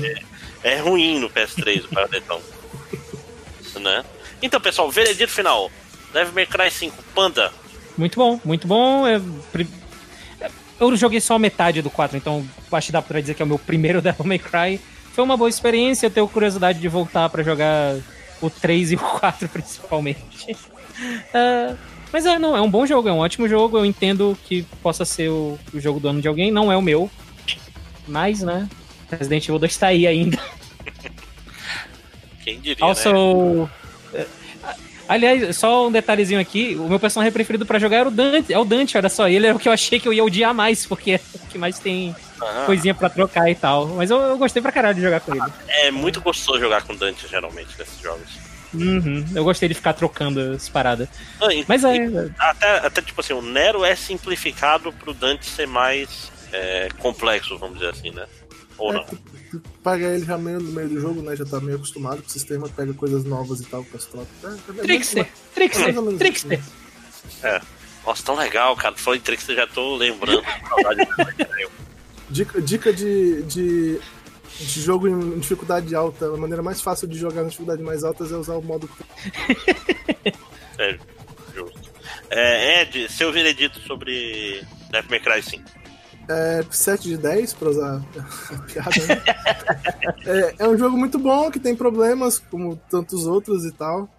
[0.64, 2.36] É ruim no PS3 o Bayonetta
[3.76, 3.80] 1.
[3.82, 4.06] né?
[4.42, 5.72] Então, pessoal, veredito final.
[6.14, 7.52] Devil May Cry 5, Panda.
[7.98, 9.08] Muito bom, muito bom.
[9.08, 9.22] Eu,
[9.52, 9.68] pri-
[10.80, 13.46] eu joguei só a metade do 4, então acho que dá pra dizer que é
[13.46, 14.80] o meu primeiro Devil May Cry.
[15.14, 17.96] Foi uma boa experiência, eu tenho curiosidade de voltar pra jogar
[18.42, 20.56] o 3 e o 4 principalmente.
[21.34, 21.76] Ah,
[22.14, 23.78] mas é, não, é um bom jogo, é um ótimo jogo.
[23.80, 26.82] Eu entendo que possa ser o, o jogo do ano de alguém, não é o
[26.82, 27.10] meu.
[28.08, 28.70] Mas, né?
[29.12, 30.38] Resident Evil 2 tá aí ainda.
[32.44, 32.90] Quem diria, né?
[32.90, 33.10] Also.
[33.10, 33.87] eh,
[35.08, 38.60] Aliás, só um detalhezinho aqui, o meu personagem preferido pra jogar era o Dante, é
[38.60, 40.86] o Dante, olha só, ele era o que eu achei que eu ia odiar mais,
[40.86, 43.88] porque é o que mais tem Ah, coisinha pra trocar e tal.
[43.88, 45.44] Mas eu, eu gostei pra caralho de jogar com ele.
[45.68, 48.28] É muito gostoso jogar com Dante, geralmente, nesses jogos.
[48.74, 51.08] Uhum, eu gostei de ficar trocando as paradas.
[51.42, 51.96] Ah, e- Mas é,
[52.38, 57.80] até, até, tipo assim, o Nero é simplificado pro Dante ser mais é, complexo, vamos
[57.80, 58.26] dizer assim, né?
[58.78, 59.04] Ou É, não.
[59.06, 59.18] tu,
[59.52, 61.36] tu pega ele já meio no meio do jogo, né?
[61.36, 64.28] Já tá meio acostumado com o sistema, pega coisas novas e tal com as trocas.
[64.44, 66.62] É, é, é Trickster, mais- Trickster, Trickster.
[67.44, 67.62] É.
[68.06, 68.96] Nossa, tão legal, cara.
[68.96, 70.42] Falou em Trickster, já tô lembrando.
[72.30, 74.00] Do Dica, dica de, de,
[74.60, 76.26] de jogo em dificuldade alta.
[76.28, 78.90] A maneira mais fácil de jogar em dificuldade mais altas é usar o modo.
[80.76, 81.00] Sério,
[81.56, 81.80] justo.
[82.30, 84.62] É, Ed, seu veredito sobre
[84.92, 85.64] Devil May Cry 5.
[86.30, 88.02] É 7 de 10, pra usar
[88.54, 89.24] a piada, né?
[90.60, 94.10] é, é um jogo muito bom, que tem problemas, como tantos outros e tal.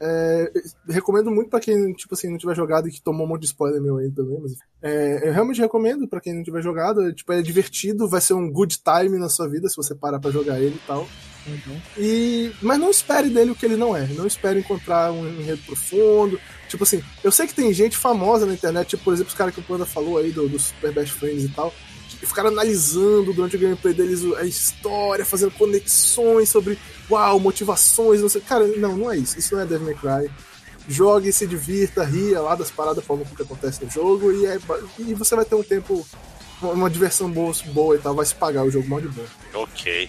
[0.00, 0.52] É,
[0.88, 3.46] recomendo muito pra quem, tipo assim, não tiver jogado e que tomou um monte de
[3.46, 7.02] spoiler meu aí também, mas é, eu realmente recomendo pra quem não tiver jogado.
[7.02, 10.20] É, tipo, é divertido, vai ser um good time na sua vida se você parar
[10.20, 11.06] pra jogar ele e tal.
[11.96, 14.06] E, mas não espere dele o que ele não é.
[14.08, 16.38] Não espere encontrar um enredo profundo.
[16.68, 19.54] Tipo assim, eu sei que tem gente famosa na internet, tipo, por exemplo, os caras
[19.54, 21.72] que o Panda falou aí do, do Super Best Friends e tal,
[22.16, 26.78] ficaram analisando durante o gameplay deles a história, fazendo conexões sobre,
[27.10, 28.40] uau, motivações, não sei.
[28.40, 29.38] Cara, não, não é isso.
[29.38, 30.30] Isso não é Devil May Cry.
[30.88, 34.58] Jogue, se divirta, ria lá das paradas, forma que acontece no jogo e, é,
[34.98, 36.06] e você vai ter um tempo,
[36.62, 39.26] uma, uma diversão boa, boa e tal, vai se pagar o jogo mal de boa.
[39.52, 40.08] Ok.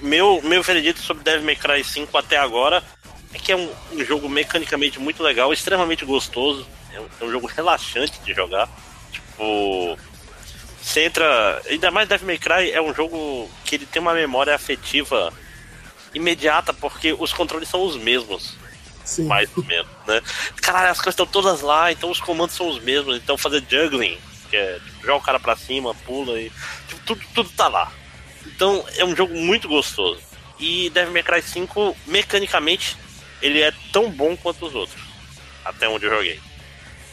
[0.00, 2.82] Meu, meu veredito sobre Devil May Cry 5 até agora
[3.34, 6.66] é que é um, um jogo mecanicamente muito legal, extremamente gostoso.
[6.94, 8.68] É um, é um jogo relaxante de jogar.
[9.12, 9.98] Tipo.
[10.86, 11.60] Você entra.
[11.68, 15.32] Ainda mais Devil May Cry é um jogo que ele tem uma memória afetiva
[16.14, 18.56] imediata, porque os controles são os mesmos.
[19.04, 19.24] Sim.
[19.24, 20.20] mais ou menos, né?
[20.60, 23.16] Caralho, as coisas estão todas lá, então os comandos são os mesmos.
[23.16, 24.16] Então fazer juggling,
[24.48, 26.52] que é tipo, joga o cara pra cima, pula e.
[26.86, 27.90] Tipo, tudo, tudo tá lá.
[28.46, 30.20] Então é um jogo muito gostoso.
[30.58, 32.96] E Devil May Cry 5, mecanicamente,
[33.42, 35.02] ele é tão bom quanto os outros.
[35.64, 36.40] Até onde eu joguei.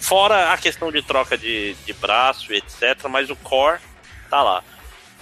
[0.03, 3.79] Fora a questão de troca de, de braço e etc, mas o core
[4.29, 4.61] tá lá.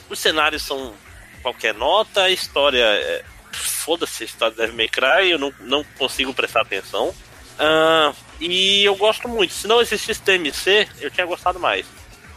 [0.10, 0.96] Os cenários são
[1.44, 3.24] qualquer nota, a história é...
[3.52, 7.10] Foda-se a história Devil May Cry, eu não, não consigo prestar atenção.
[7.10, 9.54] Uh, e eu gosto muito.
[9.54, 11.86] Se não existisse DMC, eu tinha gostado mais.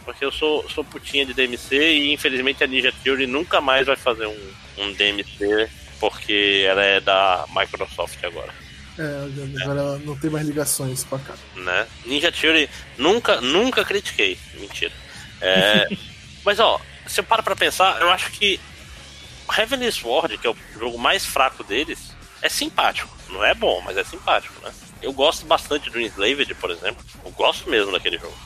[0.04, 3.96] Porque eu sou, sou putinha de DMC e infelizmente a Ninja Theory nunca mais vai
[3.96, 8.52] fazer um, um DMC porque ela é da Microsoft agora.
[8.98, 11.38] É, agora ela não tem mais ligações com a cara.
[11.56, 11.86] Né?
[12.06, 14.38] Ninja Theory nunca, nunca critiquei.
[14.54, 14.92] Mentira.
[15.40, 15.88] É,
[16.44, 18.60] mas ó, se eu paro pra pensar, eu acho que
[19.56, 23.14] Heavenly Sword, que é o jogo mais fraco deles, é simpático.
[23.28, 24.72] Não é bom, mas é simpático, né?
[25.02, 27.04] Eu gosto bastante do Enslaved, por exemplo.
[27.24, 28.36] Eu gosto mesmo daquele jogo.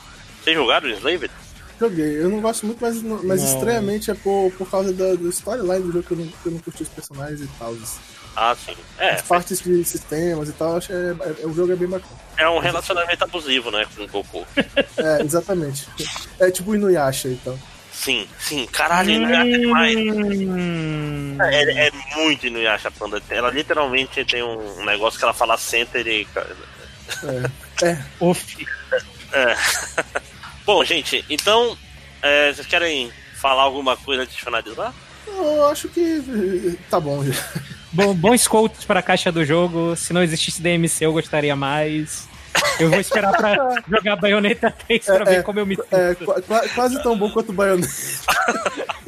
[0.41, 1.31] Vocês jogaram o Enslaved?
[1.79, 2.21] Joguei.
[2.21, 5.91] Eu não gosto muito, mas, mas estranhamente é por, por causa da, da storyline do
[5.91, 7.73] jogo que eu não, que eu não curti os personagens e tal.
[8.41, 8.73] Ah, sim.
[8.97, 11.89] É, As partes de sistemas e tal, acho que é, é, o jogo é bem
[11.89, 12.13] bacana.
[12.37, 14.47] É um relacionamento abusivo, né, com o Goku.
[14.55, 15.85] é, exatamente.
[16.39, 17.59] É tipo o Inuyasha e tal.
[17.91, 18.65] Sim, sim.
[18.71, 19.97] Caralho, Inuyasha é demais.
[19.97, 21.37] Hum...
[21.41, 23.21] É, é muito Inuyasha Panda.
[23.29, 26.25] Ela literalmente tem um negócio que ela fala center e...
[27.81, 27.85] É.
[27.89, 27.97] É.
[28.21, 28.65] Uf.
[29.33, 29.55] É.
[30.65, 31.77] Bom, gente, então,
[32.21, 34.93] é, vocês querem falar alguma coisa antes de finalizar?
[35.27, 37.33] Eu acho que tá bom já.
[38.05, 39.95] Bom, bons quotes para a caixa do jogo.
[39.95, 42.27] Se não existisse DMC, eu gostaria mais.
[42.79, 43.55] Eu vou esperar pra
[43.89, 45.87] jogar Bayonetta 3 pra É, ver é, como eu me sinto.
[45.95, 47.89] É, qua- quase tão bom quanto Bayonetta.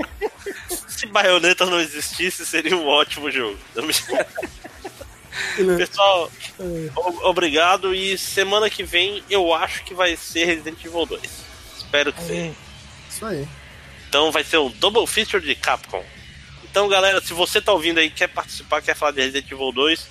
[0.88, 3.58] Se Bayonetta não existisse, seria um ótimo jogo.
[3.76, 3.94] Não me-
[5.66, 5.78] né?
[5.78, 6.30] Pessoal,
[6.60, 6.90] É.
[7.24, 7.96] obrigado.
[7.96, 11.22] E semana que vem eu acho que vai ser Resident Evil 2.
[11.78, 12.52] Espero que seja.
[13.10, 13.48] Isso aí.
[14.10, 16.04] Então vai ser um Double Feature de Capcom.
[16.72, 20.08] Então, galera, se você tá ouvindo aí, quer participar, quer falar de Resident Evil 2,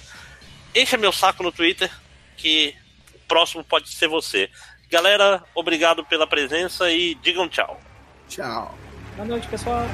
[0.74, 1.90] encha meu saco no Twitter,
[2.36, 2.76] que
[3.14, 4.50] o próximo pode ser você.
[4.90, 7.80] Galera, obrigado pela presença e digam tchau.
[8.28, 8.78] Tchau.
[9.16, 9.86] Boa noite, pessoal.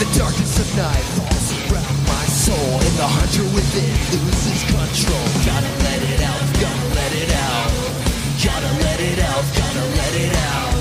[0.00, 1.13] The darkness of night
[2.54, 5.26] soul and the hunter within loses control.
[5.42, 7.70] Gotta let it out, gotta let it out.
[8.44, 10.74] Gotta let it out, gotta let it out.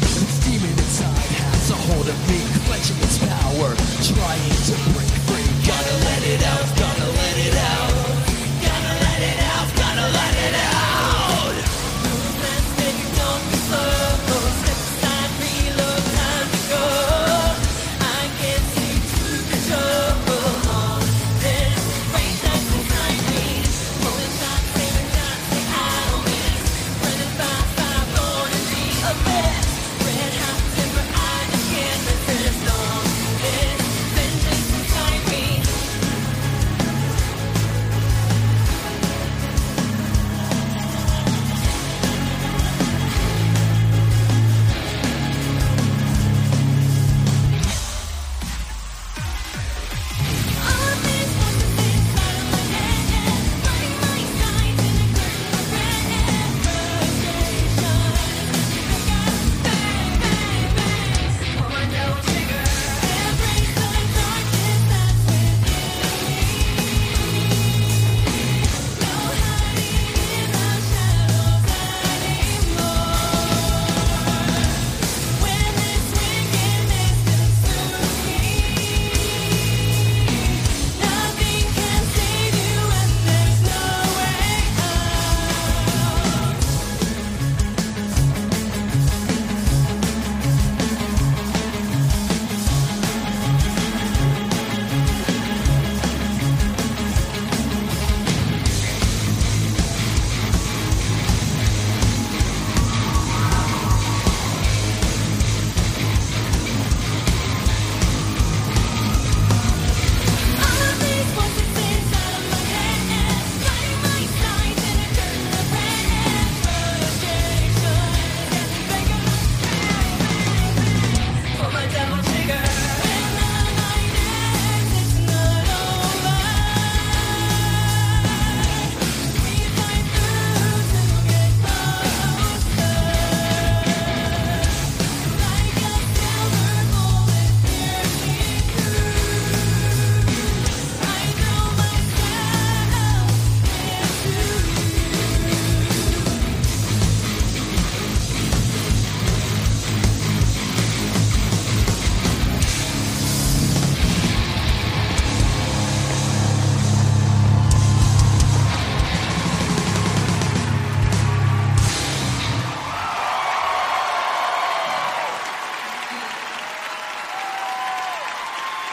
[0.00, 3.68] This demon inside has a hold of me, clenching its power,
[4.02, 5.48] trying to break free.
[5.64, 6.75] Gotta let it out.